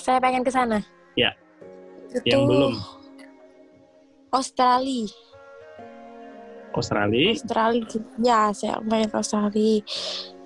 saya 0.00 0.16
pengen 0.18 0.40
ke 0.40 0.48
sana 0.48 0.80
Ya. 1.12 1.36
itu 2.08 2.24
Yang 2.24 2.42
belum. 2.48 2.74
Australia 4.30 5.10
Australia, 6.70 7.34
Australia 7.34 7.84
ya 8.16 8.40
saya 8.54 8.78
pengen 8.80 9.10
ke 9.10 9.16
Australia 9.18 9.76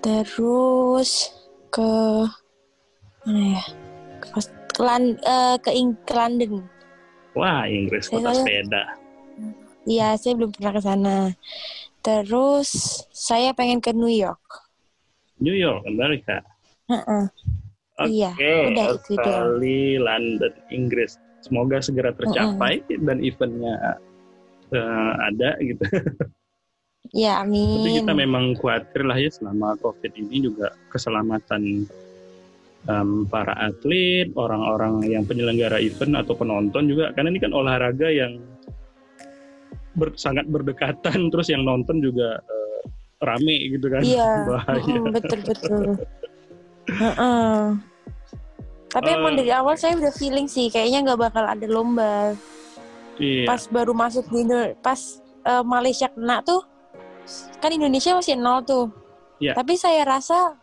terus 0.01 1.11
ke 1.69 1.91
mana 3.23 3.43
ya 3.55 3.65
ke, 4.21 4.39
ke, 4.73 4.81
eh, 5.21 5.57
ke, 5.61 5.71
Ing- 5.71 6.01
ke 6.03 6.13
London 6.13 6.65
wah 7.33 7.69
Inggris 7.69 8.09
kota 8.09 8.33
Saya- 8.33 8.41
sepeda. 8.41 8.83
iya 9.85 10.17
saya 10.17 10.33
belum 10.35 10.51
pernah 10.51 10.73
ke 10.73 10.81
sana 10.81 11.17
terus 12.05 12.69
saya 13.17 13.57
pengen 13.57 13.81
ke 13.81 13.97
New 13.97 14.13
York 14.13 14.45
New 15.43 15.55
York, 15.55 15.83
Amerika. 15.89 16.43
Heeh. 16.87 17.25
Oke, 17.95 18.11
Iya, 18.11 18.31
udah 18.75 18.87
itu 18.99 19.13
doang. 19.15 19.23
Australia, 19.23 20.03
London, 20.03 20.53
Inggris. 20.71 21.13
Semoga 21.43 21.79
segera 21.79 22.11
tercapai 22.17 22.83
dan 22.89 23.21
eventnya 23.21 24.01
eh, 24.73 25.13
ada 25.31 25.51
gitu. 25.61 25.85
ya 27.13 27.45
Tapi 27.45 27.47
amin 27.47 28.01
kita 28.03 28.13
memang 28.17 28.57
khawatir 28.59 29.05
lah 29.05 29.15
ya 29.21 29.31
selama 29.31 29.77
COVID 29.79 30.13
ini 30.17 30.49
juga 30.49 30.73
keselamatan 30.89 31.85
em, 32.89 33.11
para 33.29 33.55
atlet, 33.61 34.33
orang-orang 34.35 35.05
yang 35.07 35.23
penyelenggara 35.29 35.79
event 35.79 36.25
atau 36.25 36.35
penonton 36.35 36.89
juga. 36.89 37.13
Karena 37.13 37.31
ini 37.31 37.39
kan 37.45 37.53
olahraga 37.53 38.09
yang 38.09 38.41
ber- 39.95 40.15
sangat 40.15 40.45
berdekatan, 40.45 41.19
terus 41.33 41.49
yang 41.49 41.63
nonton 41.63 41.99
juga 41.99 42.39
eh, 42.41 42.81
rame 43.21 43.57
gitu 43.71 43.87
kan. 43.89 44.03
iya 44.03 44.29
Bahaya. 44.49 44.85
Mm, 44.85 45.11
betul 45.11 45.41
betul 45.43 45.85
Heeh. 46.85 47.61
tapi 48.91 49.09
emang 49.11 49.35
Eh. 49.35 49.39
dari 49.41 49.51
awal 49.51 49.75
saya 49.75 49.97
udah 49.97 50.13
feeling 50.13 50.45
sih 50.45 50.69
kayaknya 50.69 51.01
nggak 51.03 51.21
bakal 51.23 51.43
ada 51.43 51.65
lomba 51.65 52.37
Iya. 53.15 53.47
pas 53.47 53.65
baru 53.67 53.91
masuk 53.91 54.27
di 54.29 54.45
pas 54.79 55.01
eh, 55.43 55.65
Malaysia 55.65 56.07
kena 56.07 56.43
tuh 56.43 56.61
kan 57.57 57.71
Indonesia 57.71 58.13
masih 58.13 58.37
nol 58.37 58.61
tuh 58.63 58.87
Iya. 59.41 59.55
tapi 59.55 59.75
saya 59.75 60.05
rasa 60.05 60.55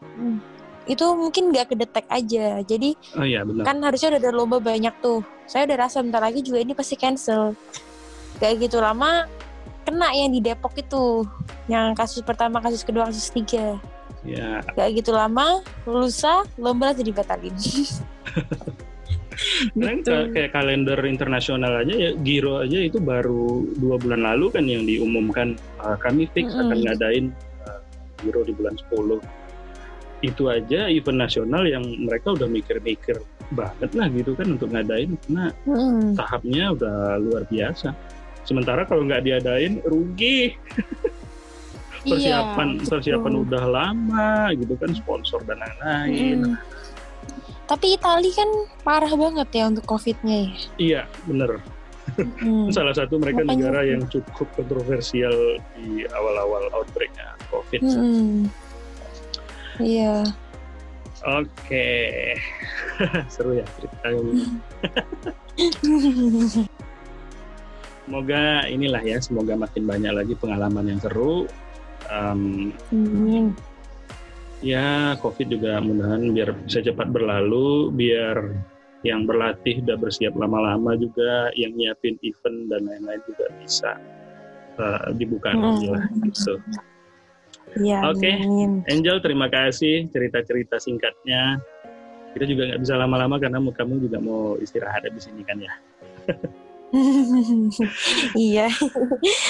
hmm, 0.00 0.38
itu 0.86 1.04
mungkin 1.10 1.50
nggak 1.50 1.68
kedetek 1.70 2.06
aja 2.06 2.62
jadi 2.62 2.94
Oh 3.16 3.24
iya 3.24 3.42
benar. 3.42 3.64
kan 3.64 3.76
harusnya 3.82 4.14
udah 4.14 4.20
ada 4.22 4.30
lomba 4.30 4.58
banyak 4.60 4.94
tuh 5.00 5.20
saya 5.44 5.66
udah 5.66 5.78
rasa 5.80 6.00
bentar 6.00 6.20
lagi 6.20 6.40
juga 6.40 6.60
ini 6.60 6.72
pasti 6.72 6.94
cancel 6.94 7.52
kayak 8.36 8.66
gitu 8.66 8.78
lama 8.78 9.26
kena 9.84 10.08
yang 10.12 10.32
di 10.32 10.40
Depok 10.40 10.72
itu 10.74 11.28
yang 11.66 11.92
kasus 11.92 12.20
pertama 12.20 12.58
kasus 12.58 12.82
kedua 12.82 13.08
kasus 13.08 13.28
tiga. 13.28 13.76
Ya, 14.24 14.64
gak 14.72 14.96
gitu 14.96 15.12
lama 15.12 15.60
lusa 15.84 16.48
lomba 16.56 16.96
jadi 16.96 17.12
batalin. 17.12 17.52
Kan 19.74 20.00
Gitu. 20.00 20.06
ka- 20.06 20.30
kayak 20.30 20.50
kalender 20.54 20.94
internasional 21.04 21.82
aja 21.82 21.90
ya 21.90 22.10
Giro 22.16 22.62
aja 22.62 22.78
itu 22.78 23.02
baru 23.02 23.66
dua 23.76 23.98
bulan 23.98 24.22
lalu 24.22 24.46
kan 24.48 24.64
yang 24.64 24.86
diumumkan. 24.86 25.58
Uh, 25.76 25.98
kami 25.98 26.30
fix 26.30 26.54
Mm-mm. 26.54 26.70
akan 26.70 26.78
ngadain 26.86 27.24
uh, 27.66 27.82
Giro 28.22 28.46
di 28.46 28.54
bulan 28.54 28.78
10 28.78 29.20
itu 30.24 30.42
aja 30.48 30.88
event 30.88 31.18
nasional 31.20 31.66
yang 31.68 31.84
mereka 32.00 32.32
udah 32.32 32.48
mikir-mikir 32.48 33.20
banget 33.52 33.90
lah 33.92 34.06
gitu 34.08 34.32
kan 34.32 34.54
untuk 34.54 34.70
ngadain. 34.70 35.18
Karena 35.26 35.50
Mm-mm. 35.66 36.14
tahapnya 36.14 36.64
udah 36.72 36.96
luar 37.18 37.42
biasa 37.50 37.90
sementara 38.44 38.84
kalau 38.84 39.02
nggak 39.02 39.20
diadain 39.22 39.80
rugi 39.82 40.52
persiapan 42.04 42.68
Iya, 42.70 42.78
betul. 42.78 42.90
persiapan 42.90 43.34
udah 43.40 43.64
lama 43.64 44.30
gitu 44.52 44.76
kan 44.76 44.90
sponsor 44.92 45.40
dan 45.42 45.58
lain-lain 45.58 46.38
Mm. 46.44 46.56
Tapi 47.64 47.96
Itali 47.96 48.28
kan 48.28 48.44
parah 48.80 49.08
banget 49.08 49.48
ya 49.50 49.64
untuk 49.66 49.88
COVID-nya 49.88 50.36
ya. 50.38 50.50
iya 50.76 51.02
bener 51.24 51.64
Hmm. 52.14 52.68
salah 52.76 52.92
satu 52.92 53.16
mereka 53.16 53.40
Makanya- 53.40 53.56
negara 53.56 53.80
yang 53.82 54.04
cukup 54.04 54.44
kontroversial 54.52 55.32
di 55.72 56.04
awal-awal 56.06 56.68
outbreaknya 56.70 57.32
COVID. 57.48 57.80
Mm-mm. 57.80 58.44
Iya. 59.80 60.28
Oke, 61.24 62.36
seru 63.32 63.56
ya 63.56 63.64
ceritanya. 63.80 64.44
Semoga 68.04 68.68
inilah 68.68 69.00
ya, 69.00 69.16
semoga 69.16 69.56
makin 69.56 69.88
banyak 69.88 70.12
lagi 70.12 70.34
pengalaman 70.36 70.92
yang 70.92 71.00
seru. 71.00 71.48
Em, 72.12 72.68
Amin. 72.92 73.56
ya, 74.60 75.16
COVID 75.24 75.46
juga 75.48 75.80
mudahan 75.80 76.36
biar 76.36 76.52
bisa 76.68 76.84
cepat 76.84 77.08
berlalu, 77.08 77.88
biar 77.96 78.52
yang 79.04 79.24
berlatih 79.24 79.80
udah 79.84 79.96
bersiap 79.96 80.36
lama-lama 80.36 80.96
juga, 81.00 81.48
yang 81.56 81.72
nyiapin 81.76 82.20
event 82.20 82.68
dan 82.68 82.84
lain-lain 82.84 83.20
juga 83.24 83.46
bisa 83.60 83.92
eh, 84.74 85.06
dibuka 85.14 85.54
Hmm. 85.54 85.62
lagi 85.64 85.86
lah 85.86 86.04
gitu. 86.28 86.54
Iya. 87.78 87.98
Oke. 88.10 88.26
amin. 88.26 88.82
Angel, 88.90 89.22
terima 89.22 89.46
kasih 89.48 90.10
cerita-cerita 90.10 90.76
singkatnya. 90.76 91.62
Kita 92.34 92.44
juga 92.44 92.68
nggak 92.68 92.82
bisa 92.82 92.98
lama-lama 92.98 93.38
karena 93.38 93.62
kamu 93.62 94.02
juga 94.02 94.18
mau 94.18 94.58
istirahat 94.58 95.06
di 95.06 95.20
sini 95.22 95.46
kan 95.46 95.62
ya. 95.62 95.72
iya. 98.48 98.68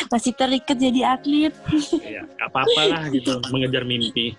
Masih 0.09 0.33
terikat 0.33 0.77
jadi 0.81 1.19
atlet. 1.19 1.55
Iya, 2.01 2.25
nggak 2.25 2.49
apa-apa 2.49 2.83
lah 2.89 3.05
gitu, 3.13 3.39
mengejar 3.53 3.85
mimpi. 3.85 4.35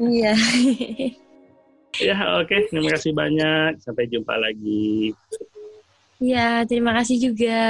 Iya. 0.00 0.32
Ya, 2.00 2.16
oke, 2.40 2.56
terima 2.72 2.88
kasih 2.96 3.12
banyak. 3.12 3.76
Sampai 3.84 4.08
jumpa 4.08 4.32
lagi. 4.40 5.12
Iya, 6.22 6.64
terima 6.64 6.96
kasih 6.96 7.20
juga. 7.20 7.60